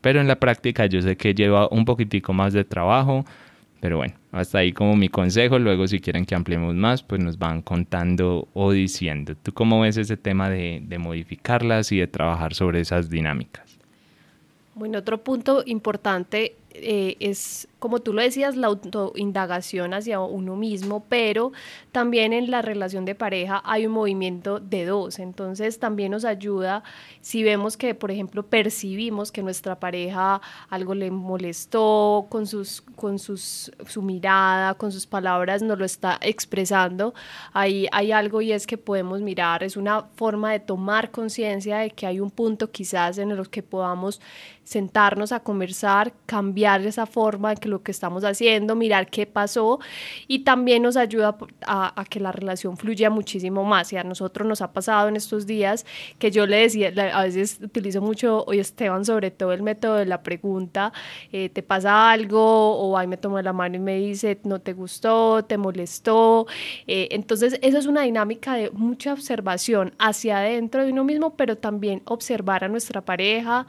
pero 0.00 0.20
en 0.20 0.26
la 0.26 0.40
práctica 0.40 0.86
yo 0.86 1.00
sé 1.00 1.16
que 1.16 1.32
lleva 1.32 1.68
un 1.68 1.84
poquitico 1.84 2.32
más 2.32 2.52
de 2.54 2.64
trabajo, 2.64 3.24
pero 3.78 3.98
bueno, 3.98 4.14
hasta 4.32 4.58
ahí 4.58 4.72
como 4.72 4.96
mi 4.96 5.08
consejo, 5.08 5.60
luego 5.60 5.86
si 5.86 6.00
quieren 6.00 6.24
que 6.24 6.34
ampliemos 6.34 6.74
más, 6.74 7.04
pues 7.04 7.22
nos 7.22 7.38
van 7.38 7.62
contando 7.62 8.48
o 8.52 8.72
diciendo. 8.72 9.36
¿Tú 9.40 9.52
cómo 9.52 9.82
ves 9.82 9.96
ese 9.96 10.16
tema 10.16 10.50
de, 10.50 10.82
de 10.84 10.98
modificarlas 10.98 11.92
y 11.92 11.98
de 11.98 12.08
trabajar 12.08 12.52
sobre 12.52 12.80
esas 12.80 13.10
dinámicas? 13.10 13.78
Bueno, 14.74 14.98
otro 14.98 15.18
punto 15.18 15.62
importante 15.66 16.56
eh, 16.74 17.16
es, 17.20 17.68
como 17.84 18.00
tú 18.00 18.14
lo 18.14 18.22
decías, 18.22 18.56
la 18.56 18.68
autoindagación 18.68 19.92
hacia 19.92 20.18
uno 20.18 20.56
mismo, 20.56 21.04
pero 21.06 21.52
también 21.92 22.32
en 22.32 22.50
la 22.50 22.62
relación 22.62 23.04
de 23.04 23.14
pareja 23.14 23.60
hay 23.62 23.84
un 23.84 23.92
movimiento 23.92 24.58
de 24.58 24.86
dos. 24.86 25.18
Entonces 25.18 25.78
también 25.78 26.12
nos 26.12 26.24
ayuda 26.24 26.82
si 27.20 27.42
vemos 27.42 27.76
que, 27.76 27.94
por 27.94 28.10
ejemplo, 28.10 28.42
percibimos 28.46 29.30
que 29.30 29.42
nuestra 29.42 29.78
pareja 29.78 30.40
algo 30.70 30.94
le 30.94 31.10
molestó 31.10 32.26
con, 32.30 32.46
sus, 32.46 32.80
con 32.96 33.18
sus, 33.18 33.70
su 33.86 34.00
mirada, 34.00 34.72
con 34.72 34.90
sus 34.90 35.06
palabras, 35.06 35.60
nos 35.60 35.78
lo 35.78 35.84
está 35.84 36.18
expresando. 36.22 37.12
Ahí 37.52 37.86
hay 37.92 38.12
algo 38.12 38.40
y 38.40 38.52
es 38.52 38.66
que 38.66 38.78
podemos 38.78 39.20
mirar, 39.20 39.62
es 39.62 39.76
una 39.76 40.04
forma 40.14 40.52
de 40.52 40.60
tomar 40.60 41.10
conciencia 41.10 41.80
de 41.80 41.90
que 41.90 42.06
hay 42.06 42.18
un 42.18 42.30
punto 42.30 42.70
quizás 42.70 43.18
en 43.18 43.30
el 43.30 43.50
que 43.50 43.62
podamos 43.62 44.22
sentarnos 44.64 45.30
a 45.32 45.40
conversar, 45.40 46.14
cambiar 46.26 46.80
esa 46.80 47.06
forma 47.06 47.52
en 47.52 47.58
que 47.58 47.68
lo 47.68 47.73
que 47.82 47.90
estamos 47.90 48.24
haciendo, 48.24 48.74
mirar 48.74 49.08
qué 49.08 49.26
pasó 49.26 49.80
y 50.28 50.40
también 50.40 50.82
nos 50.82 50.96
ayuda 50.96 51.36
a, 51.66 52.04
que 52.08 52.20
la 52.20 52.32
relación 52.32 52.76
fluya 52.76 53.10
muchísimo 53.10 53.64
más. 53.64 53.92
Y 53.92 53.96
a 53.96 54.04
nosotros 54.04 54.46
nos 54.46 54.62
ha 54.62 54.72
pasado 54.72 55.08
en 55.08 55.16
estos 55.16 55.46
días 55.46 55.86
que 56.18 56.30
yo 56.30 56.46
le 56.46 56.58
decía, 56.58 56.92
a 57.12 57.24
veces 57.24 57.58
utilizo 57.62 58.00
mucho 58.00 58.44
hoy 58.46 58.60
Esteban 58.60 59.04
sobre 59.04 59.30
todo 59.30 59.52
el 59.52 59.62
método 59.62 59.96
de 59.96 60.06
la 60.06 60.22
pregunta, 60.22 60.92
eh, 61.32 61.48
¿te 61.48 61.62
pasa 61.62 62.10
algo? 62.10 62.76
O 62.76 62.96
ahí 62.96 63.06
me 63.06 63.16
toma 63.16 63.42
la 63.42 63.52
mano 63.52 63.76
y 63.76 63.80
me 63.80 63.96
dice, 63.96 64.38
¿no 64.44 64.60
te 64.60 64.72
gustó? 64.72 65.44
¿Te 65.44 65.56
molestó? 65.58 66.46
Eh, 66.86 67.08
entonces, 67.10 67.58
eso 67.62 67.78
es 67.78 67.86
una 67.86 68.02
dinámica 68.02 68.54
de 68.54 68.70
mucha 68.70 69.12
observación 69.12 69.94
hacia 69.98 70.38
adentro 70.38 70.84
de 70.84 70.92
uno 70.92 71.04
mismo, 71.04 71.36
pero 71.36 71.56
también 71.56 72.02
observar 72.04 72.64
a 72.64 72.68
nuestra 72.68 73.00
pareja, 73.00 73.66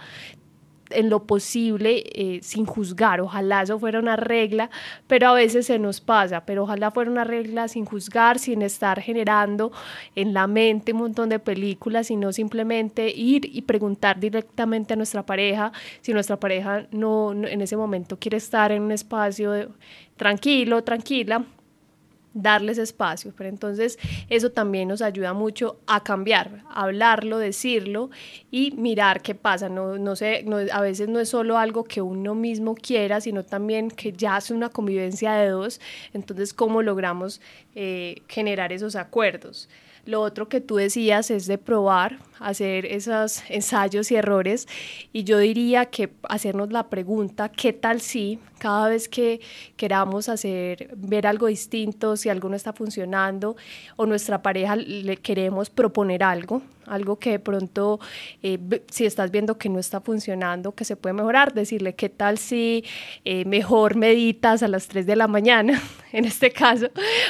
en 0.96 1.10
lo 1.10 1.24
posible 1.24 2.04
eh, 2.14 2.40
sin 2.42 2.66
juzgar. 2.66 3.22
Ojalá 3.22 3.62
eso 3.62 3.80
fuera 3.80 4.00
una 4.00 4.16
regla, 4.16 4.70
pero 5.08 5.30
a 5.30 5.34
veces 5.34 5.66
se 5.66 5.80
nos 5.80 6.02
pasa, 6.02 6.46
pero 6.46 6.64
ojalá 6.64 6.92
fuera 6.92 7.12
una 7.12 7.24
regla 7.24 7.68
sin 7.68 7.86
juzgar, 7.86 8.40
sin 8.40 8.62
estar 8.62 9.02
generando 9.02 9.72
en 10.16 10.34
la 10.34 10.48
mente 10.48 10.94
un 10.94 11.00
montón 11.00 11.30
de 11.30 11.40
películas, 11.40 12.08
sino 12.08 12.32
simplemente 12.32 13.10
ir 13.10 13.46
y 13.46 13.62
preguntar 13.64 14.20
directamente 14.20 14.94
a 14.94 14.98
nuestra 14.98 15.26
pareja 15.26 15.72
si 16.02 16.14
nuestra 16.14 16.40
pareja 16.40 16.88
no, 16.92 17.32
en 17.32 17.62
ese 17.62 17.78
momento 17.78 18.18
quiere 18.18 18.38
estar 18.38 18.72
en 18.72 18.84
un 18.84 18.92
espacio 18.92 19.70
tranquilo, 20.18 20.84
tranquila 20.84 21.46
darles 22.36 22.78
espacio. 22.78 23.34
Pero 23.36 23.50
entonces 23.50 23.98
eso 24.30 24.52
también 24.52 24.90
nos 24.90 25.02
ayuda 25.02 25.34
mucho 25.34 25.80
a 25.88 26.04
cambiar, 26.04 26.62
hablarlo, 26.70 27.40
decirlo 27.40 28.12
y 28.52 28.72
mirar 28.72 29.24
qué 29.24 29.34
pasa. 29.34 29.70
No, 29.70 29.98
no 29.98 30.16
sé, 30.16 30.46
a 30.72 30.82
veces 30.82 31.08
no 31.10 31.20
es 31.20 31.30
solo 31.30 31.58
algo 31.58 31.86
que 31.86 32.02
uno 32.02 32.36
mismo 32.36 32.76
quiera, 32.76 33.22
sino 33.22 33.44
también 33.44 33.90
que 33.90 34.12
ya 34.12 34.38
es 34.38 34.52
una 34.52 34.70
convivencia 34.70 35.34
de 35.34 35.50
dos. 35.50 35.82
Entonces, 36.14 36.54
¿cómo 36.54 36.84
logramos 36.84 37.42
eh, 37.74 38.22
generar 38.28 38.72
esos 38.72 38.96
acuerdos? 38.96 39.68
Lo 40.06 40.22
otro 40.22 40.48
que 40.48 40.62
tú 40.62 40.76
decías 40.76 41.32
es 41.32 41.48
de 41.48 41.58
probar, 41.58 42.20
hacer 42.40 42.86
esos 42.86 43.42
ensayos 43.50 44.12
y 44.12 44.16
errores. 44.16 44.68
Y 45.12 45.24
yo 45.24 45.40
diría 45.40 45.88
que 45.88 46.12
hacernos 46.24 46.72
la 46.72 46.90
pregunta, 46.90 47.50
¿qué 47.50 47.74
tal 47.74 48.02
si 48.02 48.40
cada 48.60 48.90
vez 48.90 49.10
que 49.10 49.42
queramos 49.78 50.30
hacer, 50.30 50.92
ver 50.96 51.26
algo 51.26 51.48
distinto, 51.48 52.18
si 52.18 52.30
algo 52.30 52.50
no 52.50 52.56
está 52.56 52.74
funcionando 52.74 53.56
o 53.96 54.06
nuestra 54.06 54.42
pareja 54.42 54.76
le 54.76 55.18
queremos 55.18 55.70
proponer 55.70 56.24
algo, 56.24 56.62
algo 56.88 57.18
que 57.18 57.32
de 57.32 57.40
pronto, 57.40 58.00
eh, 58.44 58.60
si 58.90 59.06
estás 59.06 59.32
viendo 59.32 59.58
que 59.58 59.70
no 59.70 59.80
está 59.80 60.02
funcionando, 60.02 60.74
que 60.74 60.86
se 60.86 60.96
puede 60.96 61.14
mejorar, 61.14 61.54
decirle 61.54 61.96
qué 61.96 62.10
tal 62.10 62.38
si 62.38 62.84
eh, 63.24 63.46
mejor 63.46 63.96
meditas 63.96 64.64
a 64.64 64.68
las 64.68 64.88
3 64.88 65.06
de 65.06 65.16
la 65.16 65.28
mañana, 65.28 65.82
en 66.12 66.26
este 66.26 66.52
caso, 66.52 66.88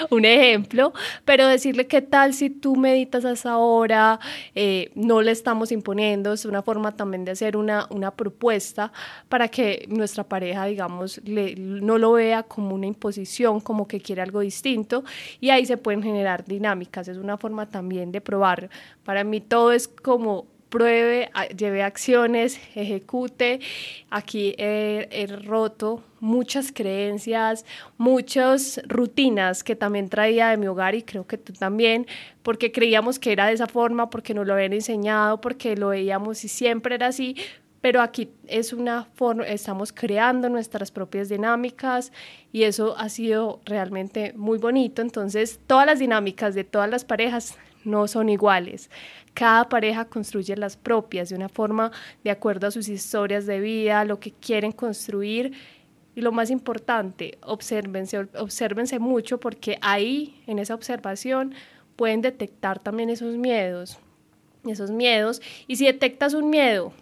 un 0.09 0.25
ejemplo, 0.25 0.93
pero 1.23 1.47
decirle 1.47 1.87
qué 1.87 2.01
tal 2.01 2.33
si 2.33 2.49
tú 2.49 2.75
meditas 2.75 3.25
a 3.25 3.31
esa 3.31 3.57
hora, 3.57 4.19
eh, 4.53 4.91
no 4.95 5.21
le 5.21 5.31
estamos 5.31 5.71
imponiendo, 5.71 6.33
es 6.33 6.45
una 6.45 6.61
forma 6.61 6.95
también 6.95 7.25
de 7.25 7.31
hacer 7.31 7.57
una, 7.57 7.87
una 7.89 8.11
propuesta 8.11 8.91
para 9.29 9.47
que 9.47 9.85
nuestra 9.89 10.23
pareja, 10.23 10.65
digamos, 10.65 11.21
le, 11.23 11.55
no 11.55 11.97
lo 11.97 12.13
vea 12.13 12.43
como 12.43 12.75
una 12.75 12.87
imposición, 12.87 13.59
como 13.59 13.87
que 13.87 13.99
quiere 13.99 14.21
algo 14.21 14.39
distinto, 14.41 15.03
y 15.39 15.49
ahí 15.49 15.65
se 15.65 15.77
pueden 15.77 16.03
generar 16.03 16.45
dinámicas, 16.45 17.07
es 17.07 17.17
una 17.17 17.37
forma 17.37 17.67
también 17.67 18.11
de 18.11 18.21
probar. 18.21 18.69
Para 19.03 19.23
mí 19.23 19.41
todo 19.47 19.71
es 19.71 19.87
como 19.87 20.47
pruebe, 20.75 21.31
lleve 21.55 21.83
acciones, 21.83 22.59
ejecute. 22.75 23.61
Aquí 24.09 24.55
he, 24.57 25.25
roto 25.45 26.03
muchas 26.19 26.73
creencias, 26.73 27.65
muchas 27.97 28.81
rutinas 28.85 29.63
que 29.63 29.77
también 29.77 30.09
traía 30.09 30.49
de 30.49 30.57
mi 30.57 30.67
hogar 30.67 30.93
y 30.93 31.03
creo 31.03 31.25
que 31.25 31.37
tú 31.37 31.53
también, 31.53 32.07
porque 32.43 32.73
creíamos 32.73 33.19
que 33.19 33.31
era 33.31 33.47
de 33.47 33.53
esa 33.53 33.67
forma, 33.67 34.09
porque 34.09 34.33
nos 34.33 34.45
lo 34.45 34.53
habían 34.53 34.73
enseñado, 34.73 35.39
porque 35.39 35.77
lo 35.77 35.89
veíamos 35.89 36.43
y 36.43 36.49
siempre 36.49 36.95
era 36.95 37.07
así, 37.07 37.37
pero 37.79 38.01
aquí 38.01 38.29
es 38.47 38.73
una 38.73 39.05
forma, 39.13 39.45
estamos 39.45 39.93
creando 39.93 40.49
nuestras 40.49 40.91
propias 40.91 41.29
dinámicas 41.29 42.11
y 42.51 42.63
eso 42.63 42.97
ha 42.97 43.07
sido 43.07 43.61
realmente 43.63 44.33
muy 44.35 44.57
bonito. 44.57 45.01
Entonces, 45.01 45.59
todas 45.67 45.85
las 45.85 45.99
dinámicas 45.99 46.53
de 46.53 46.65
todas 46.65 46.89
las 46.89 47.05
parejas 47.05 47.57
no 47.85 48.07
son 48.07 48.29
iguales. 48.29 48.89
Cada 49.35 49.67
pareja 49.67 50.05
construye 50.05 50.55
las 50.55 50.77
propias 50.77 51.27
de 51.27 51.35
una 51.35 51.49
forma 51.49 51.91
de 52.23 52.31
acuerdo 52.31 52.67
a 52.67 52.71
sus 52.71 52.87
historias 52.87 53.45
de 53.45 53.59
vida, 53.59 54.05
lo 54.05 54.17
que 54.17 54.31
quieren 54.31 54.71
construir. 54.71 55.51
Y 56.15 56.21
lo 56.21 56.31
más 56.31 56.49
importante, 56.49 57.37
obsérvense, 57.41 58.29
obsérvense 58.37 58.97
mucho 58.97 59.37
porque 59.37 59.77
ahí, 59.81 60.41
en 60.47 60.57
esa 60.59 60.73
observación, 60.73 61.53
pueden 61.97 62.21
detectar 62.21 62.79
también 62.79 63.09
esos 63.09 63.35
miedos, 63.35 63.99
esos 64.65 64.89
miedos. 64.89 65.41
Y 65.67 65.75
si 65.75 65.85
detectas 65.85 66.33
un 66.33 66.49
miedo, 66.49 66.93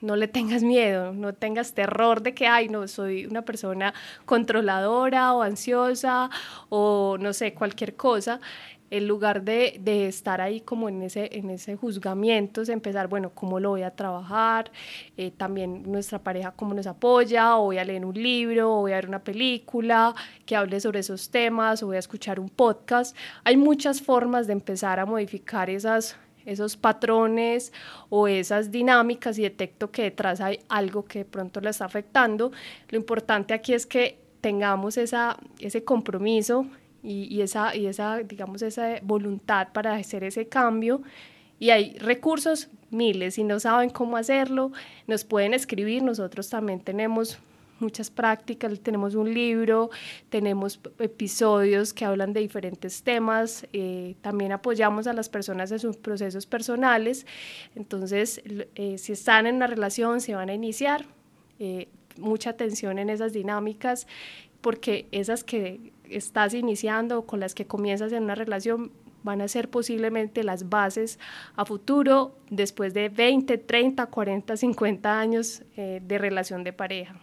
no 0.00 0.16
le 0.16 0.26
tengas 0.26 0.62
miedo, 0.62 1.12
no 1.12 1.34
tengas 1.34 1.74
terror 1.74 2.22
de 2.22 2.32
que, 2.32 2.46
ay, 2.46 2.68
no, 2.68 2.88
soy 2.88 3.26
una 3.26 3.42
persona 3.42 3.92
controladora 4.24 5.34
o 5.34 5.42
ansiosa 5.42 6.30
o 6.70 7.16
no 7.20 7.34
sé, 7.34 7.52
cualquier 7.52 7.94
cosa 7.94 8.40
en 8.90 9.08
lugar 9.08 9.42
de, 9.42 9.78
de, 9.80 10.06
estar 10.06 10.40
ahí 10.40 10.60
como 10.60 10.88
en 10.88 11.02
ese, 11.02 11.30
en 11.32 11.50
ese 11.50 11.76
juzgamiento, 11.76 12.62
es 12.62 12.68
empezar, 12.68 13.08
bueno, 13.08 13.30
¿cómo 13.30 13.58
lo 13.58 13.70
voy 13.70 13.82
a 13.82 13.90
trabajar? 13.90 14.70
Eh, 15.16 15.30
también 15.30 15.90
nuestra 15.90 16.18
pareja, 16.18 16.52
¿cómo 16.52 16.74
nos 16.74 16.86
apoya? 16.86 17.56
O 17.56 17.64
voy 17.64 17.78
a 17.78 17.84
leer 17.84 18.04
un 18.04 18.14
libro, 18.14 18.72
o 18.72 18.80
voy 18.82 18.92
a 18.92 18.96
ver 18.96 19.08
una 19.08 19.22
película 19.22 20.14
que 20.46 20.54
hable 20.54 20.78
sobre 20.80 21.00
esos 21.00 21.30
temas, 21.30 21.82
o 21.82 21.86
voy 21.86 21.96
a 21.96 22.00
escuchar 22.00 22.38
un 22.38 22.48
podcast. 22.48 23.16
Hay 23.42 23.56
muchas 23.56 24.00
formas 24.02 24.46
de 24.46 24.52
empezar 24.52 25.00
a 25.00 25.06
modificar 25.06 25.70
esas, 25.70 26.16
esos 26.44 26.76
patrones 26.76 27.72
o 28.10 28.28
esas 28.28 28.70
dinámicas 28.70 29.38
y 29.38 29.42
detecto 29.42 29.90
que 29.90 30.02
detrás 30.02 30.40
hay 30.40 30.60
algo 30.68 31.04
que 31.04 31.20
de 31.20 31.24
pronto 31.24 31.60
le 31.60 31.70
está 31.70 31.86
afectando. 31.86 32.52
Lo 32.90 32.98
importante 32.98 33.54
aquí 33.54 33.72
es 33.72 33.86
que 33.86 34.18
tengamos 34.40 34.98
esa, 34.98 35.38
ese 35.58 35.84
compromiso 35.84 36.66
y, 37.04 37.42
esa, 37.42 37.76
y 37.76 37.86
esa, 37.86 38.18
digamos, 38.18 38.62
esa 38.62 38.98
voluntad 39.02 39.68
para 39.72 39.94
hacer 39.94 40.24
ese 40.24 40.48
cambio. 40.48 41.02
Y 41.60 41.70
hay 41.70 41.98
recursos 41.98 42.68
miles, 42.90 43.34
si 43.34 43.44
no 43.44 43.60
saben 43.60 43.90
cómo 43.90 44.16
hacerlo, 44.16 44.72
nos 45.06 45.24
pueden 45.24 45.54
escribir, 45.54 46.02
nosotros 46.02 46.48
también 46.48 46.80
tenemos 46.80 47.38
muchas 47.80 48.10
prácticas, 48.10 48.80
tenemos 48.80 49.14
un 49.14 49.32
libro, 49.34 49.90
tenemos 50.30 50.80
episodios 50.98 51.92
que 51.92 52.04
hablan 52.04 52.32
de 52.32 52.40
diferentes 52.40 53.02
temas, 53.02 53.66
eh, 53.72 54.14
también 54.22 54.52
apoyamos 54.52 55.06
a 55.06 55.12
las 55.12 55.28
personas 55.28 55.70
en 55.72 55.80
sus 55.80 55.96
procesos 55.96 56.46
personales, 56.46 57.26
entonces 57.74 58.42
eh, 58.74 58.96
si 58.98 59.12
están 59.12 59.46
en 59.46 59.56
una 59.56 59.66
relación, 59.66 60.20
se 60.20 60.34
van 60.34 60.48
a 60.48 60.54
iniciar, 60.54 61.04
eh, 61.58 61.88
mucha 62.16 62.50
atención 62.50 62.98
en 62.98 63.10
esas 63.10 63.32
dinámicas, 63.32 64.06
porque 64.60 65.06
esas 65.10 65.44
que 65.44 65.92
estás 66.16 66.54
iniciando 66.54 67.20
o 67.20 67.26
con 67.26 67.40
las 67.40 67.54
que 67.54 67.66
comienzas 67.66 68.12
en 68.12 68.24
una 68.24 68.34
relación 68.34 68.92
van 69.22 69.40
a 69.40 69.48
ser 69.48 69.70
posiblemente 69.70 70.44
las 70.44 70.68
bases 70.68 71.18
a 71.56 71.64
futuro 71.64 72.36
después 72.50 72.94
de 72.94 73.08
20, 73.08 73.58
30, 73.58 74.06
40, 74.06 74.56
50 74.56 75.18
años 75.18 75.62
eh, 75.76 76.00
de 76.06 76.18
relación 76.18 76.62
de 76.62 76.72
pareja. 76.72 77.16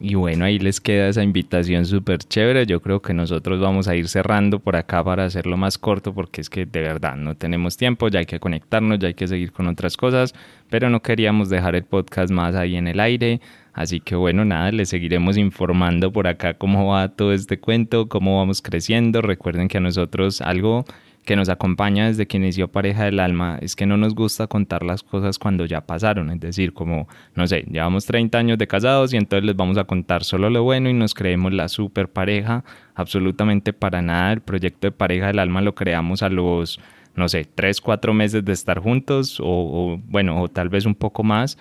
Y 0.00 0.14
bueno, 0.14 0.44
ahí 0.44 0.58
les 0.58 0.80
queda 0.80 1.08
esa 1.08 1.22
invitación 1.22 1.84
súper 1.84 2.18
chévere. 2.18 2.66
Yo 2.66 2.80
creo 2.80 3.02
que 3.02 3.12
nosotros 3.12 3.60
vamos 3.60 3.88
a 3.88 3.94
ir 3.94 4.08
cerrando 4.08 4.58
por 4.58 4.74
acá 4.74 5.04
para 5.04 5.24
hacerlo 5.24 5.56
más 5.56 5.78
corto 5.78 6.14
porque 6.14 6.40
es 6.40 6.48
que 6.48 6.64
de 6.64 6.80
verdad 6.80 7.16
no 7.16 7.36
tenemos 7.36 7.76
tiempo, 7.76 8.08
ya 8.08 8.20
hay 8.20 8.26
que 8.26 8.40
conectarnos, 8.40 8.98
ya 8.98 9.08
hay 9.08 9.14
que 9.14 9.28
seguir 9.28 9.52
con 9.52 9.68
otras 9.68 9.96
cosas, 9.96 10.34
pero 10.70 10.88
no 10.90 11.02
queríamos 11.02 11.50
dejar 11.50 11.74
el 11.76 11.84
podcast 11.84 12.32
más 12.32 12.54
ahí 12.54 12.76
en 12.76 12.88
el 12.88 12.98
aire. 13.00 13.40
Así 13.72 14.00
que 14.00 14.14
bueno, 14.14 14.44
nada, 14.44 14.70
les 14.70 14.90
seguiremos 14.90 15.36
informando 15.38 16.12
por 16.12 16.26
acá 16.26 16.54
cómo 16.54 16.88
va 16.88 17.08
todo 17.08 17.32
este 17.32 17.58
cuento, 17.58 18.08
cómo 18.08 18.38
vamos 18.38 18.60
creciendo. 18.60 19.22
Recuerden 19.22 19.68
que 19.68 19.78
a 19.78 19.80
nosotros 19.80 20.40
algo 20.42 20.84
que 21.24 21.36
nos 21.36 21.48
acompaña 21.48 22.08
desde 22.08 22.26
que 22.26 22.36
inició 22.36 22.68
Pareja 22.68 23.04
del 23.04 23.20
Alma 23.20 23.58
es 23.60 23.76
que 23.76 23.86
no 23.86 23.96
nos 23.96 24.14
gusta 24.14 24.46
contar 24.46 24.82
las 24.82 25.02
cosas 25.02 25.38
cuando 25.38 25.64
ya 25.66 25.82
pasaron, 25.82 26.30
es 26.30 26.40
decir, 26.40 26.72
como, 26.72 27.08
no 27.34 27.46
sé, 27.46 27.64
llevamos 27.70 28.06
30 28.06 28.38
años 28.38 28.58
de 28.58 28.66
casados 28.66 29.14
y 29.14 29.16
entonces 29.16 29.46
les 29.46 29.56
vamos 29.56 29.78
a 29.78 29.84
contar 29.84 30.24
solo 30.24 30.50
lo 30.50 30.64
bueno 30.64 30.90
y 30.90 30.94
nos 30.94 31.14
creemos 31.14 31.52
la 31.52 31.68
super 31.68 32.08
pareja, 32.08 32.64
absolutamente 32.94 33.72
para 33.72 34.02
nada, 34.02 34.32
el 34.32 34.40
proyecto 34.40 34.88
de 34.88 34.92
Pareja 34.92 35.28
del 35.28 35.38
Alma 35.38 35.60
lo 35.60 35.74
creamos 35.74 36.22
a 36.22 36.28
los, 36.28 36.80
no 37.14 37.28
sé, 37.28 37.44
3, 37.44 37.80
4 37.80 38.12
meses 38.14 38.44
de 38.44 38.52
estar 38.52 38.80
juntos 38.80 39.38
o, 39.38 39.46
o 39.46 40.00
bueno, 40.08 40.42
o 40.42 40.48
tal 40.48 40.68
vez 40.70 40.86
un 40.86 40.96
poco 40.96 41.22
más 41.22 41.56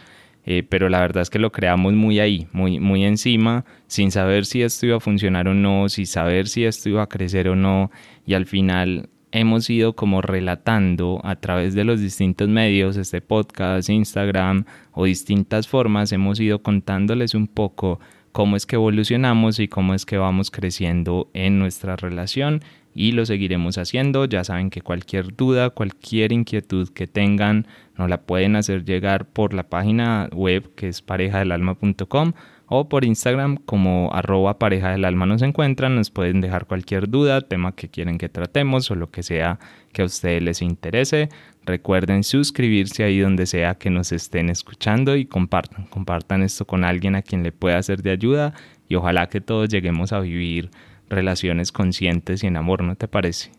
eh, 0.46 0.64
pero 0.68 0.90
la 0.90 1.00
verdad 1.00 1.22
es 1.22 1.30
que 1.30 1.40
lo 1.40 1.52
creamos 1.52 1.94
muy 1.94 2.20
ahí, 2.20 2.48
muy, 2.52 2.80
muy 2.80 3.06
encima, 3.06 3.66
sin 3.88 4.12
saber 4.12 4.46
si 4.46 4.62
esto 4.62 4.86
iba 4.86 4.98
a 4.98 5.02
funcionar 5.02 5.48
o 5.48 5.54
no, 5.54 5.90
sin 5.90 6.08
saber 6.08 6.48
si 6.48 6.66
esto 6.66 6.90
iba 6.90 7.04
a 7.04 7.10
crecer 7.10 7.48
o 7.48 7.56
no, 7.56 7.92
y 8.26 8.34
al 8.34 8.46
final 8.46 9.10
hemos 9.32 9.70
ido 9.70 9.96
como 9.96 10.22
relatando 10.22 11.22
a 11.24 11.36
través 11.38 11.74
de 11.74 11.84
los 11.84 12.02
distintos 12.02 12.50
medios, 12.50 12.98
este 12.98 13.22
podcast, 13.22 13.90
Instagram 13.90 14.66
o 14.92 15.06
distintas 15.06 15.68
formas, 15.68 16.12
hemos 16.12 16.40
ido 16.40 16.62
contándoles 16.62 17.34
un 17.34 17.48
poco 17.48 18.00
cómo 18.32 18.56
es 18.56 18.66
que 18.66 18.76
evolucionamos 18.76 19.60
y 19.60 19.68
cómo 19.68 19.94
es 19.94 20.06
que 20.06 20.18
vamos 20.18 20.52
creciendo 20.52 21.30
en 21.34 21.60
nuestra 21.60 21.96
relación 21.96 22.62
y 22.94 23.12
lo 23.12 23.26
seguiremos 23.26 23.78
haciendo. 23.78 24.26
Ya 24.26 24.44
saben 24.44 24.70
que 24.70 24.82
cualquier 24.82 25.36
duda, 25.36 25.70
cualquier 25.70 26.32
inquietud 26.32 26.90
que 26.90 27.08
tengan, 27.08 27.68
nos 27.98 28.10
la 28.10 28.22
pueden 28.22 28.56
hacer 28.56 28.86
llegar 28.86 29.26
por 29.26 29.54
la 29.54 29.64
página 29.64 30.30
web 30.34 30.74
que 30.76 30.88
es 30.88 31.02
parejadelalma.com 31.02 32.34
o 32.74 32.88
por 32.88 33.04
Instagram 33.04 33.58
como 33.58 34.10
arroba 34.14 34.58
pareja 34.58 34.92
del 34.92 35.04
alma 35.04 35.26
nos 35.26 35.42
encuentran, 35.42 35.94
nos 35.94 36.10
pueden 36.10 36.40
dejar 36.40 36.68
cualquier 36.68 37.10
duda, 37.10 37.42
tema 37.42 37.76
que 37.76 37.90
quieren 37.90 38.18
que 38.18 38.30
tratemos 38.30 38.90
o 38.90 38.96
lo 38.96 39.12
que 39.12 39.24
sea 39.24 39.60
que 39.92 40.04
a 40.04 40.06
ustedes 40.06 40.42
les 40.42 40.62
interese. 40.62 41.28
Recuerden 41.66 42.24
suscribirse 42.24 43.04
ahí 43.04 43.20
donde 43.20 43.46
sea 43.46 43.76
que 43.76 43.90
nos 43.90 44.14
estén 44.14 44.50
escuchando 44.50 45.18
y 45.18 45.26
compartan, 45.26 45.86
compartan 45.88 46.44
esto 46.44 46.66
con 46.66 46.86
alguien 46.86 47.16
a 47.16 47.24
quien 47.24 47.44
le 47.44 47.52
pueda 47.52 47.84
ser 47.84 48.02
de 48.04 48.12
ayuda 48.12 48.54
y 48.88 48.96
ojalá 48.96 49.28
que 49.28 49.42
todos 49.42 49.68
lleguemos 49.68 50.14
a 50.14 50.22
vivir 50.22 50.72
relaciones 51.10 51.74
conscientes 51.74 52.42
y 52.42 52.48
en 52.48 52.56
amor, 52.56 52.86
¿no 52.86 52.96
te 52.96 53.10
parece? 53.10 53.52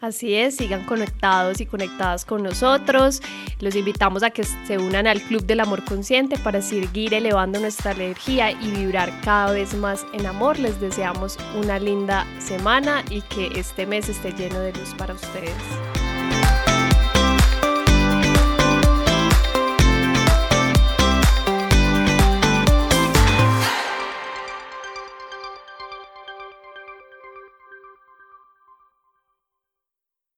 Así 0.00 0.34
es, 0.34 0.56
sigan 0.56 0.84
conectados 0.84 1.60
y 1.60 1.66
conectadas 1.66 2.24
con 2.24 2.44
nosotros. 2.44 3.20
Los 3.58 3.74
invitamos 3.74 4.22
a 4.22 4.30
que 4.30 4.44
se 4.44 4.78
unan 4.78 5.08
al 5.08 5.20
Club 5.20 5.44
del 5.44 5.58
Amor 5.58 5.84
Consciente 5.84 6.38
para 6.38 6.62
seguir 6.62 7.14
elevando 7.14 7.58
nuestra 7.58 7.92
energía 7.92 8.52
y 8.52 8.70
vibrar 8.70 9.12
cada 9.22 9.52
vez 9.52 9.74
más 9.74 10.06
en 10.12 10.26
amor. 10.26 10.60
Les 10.60 10.80
deseamos 10.80 11.36
una 11.56 11.80
linda 11.80 12.26
semana 12.38 13.02
y 13.10 13.22
que 13.22 13.48
este 13.58 13.86
mes 13.86 14.08
esté 14.08 14.32
lleno 14.32 14.60
de 14.60 14.72
luz 14.72 14.94
para 14.96 15.14
ustedes. 15.14 15.52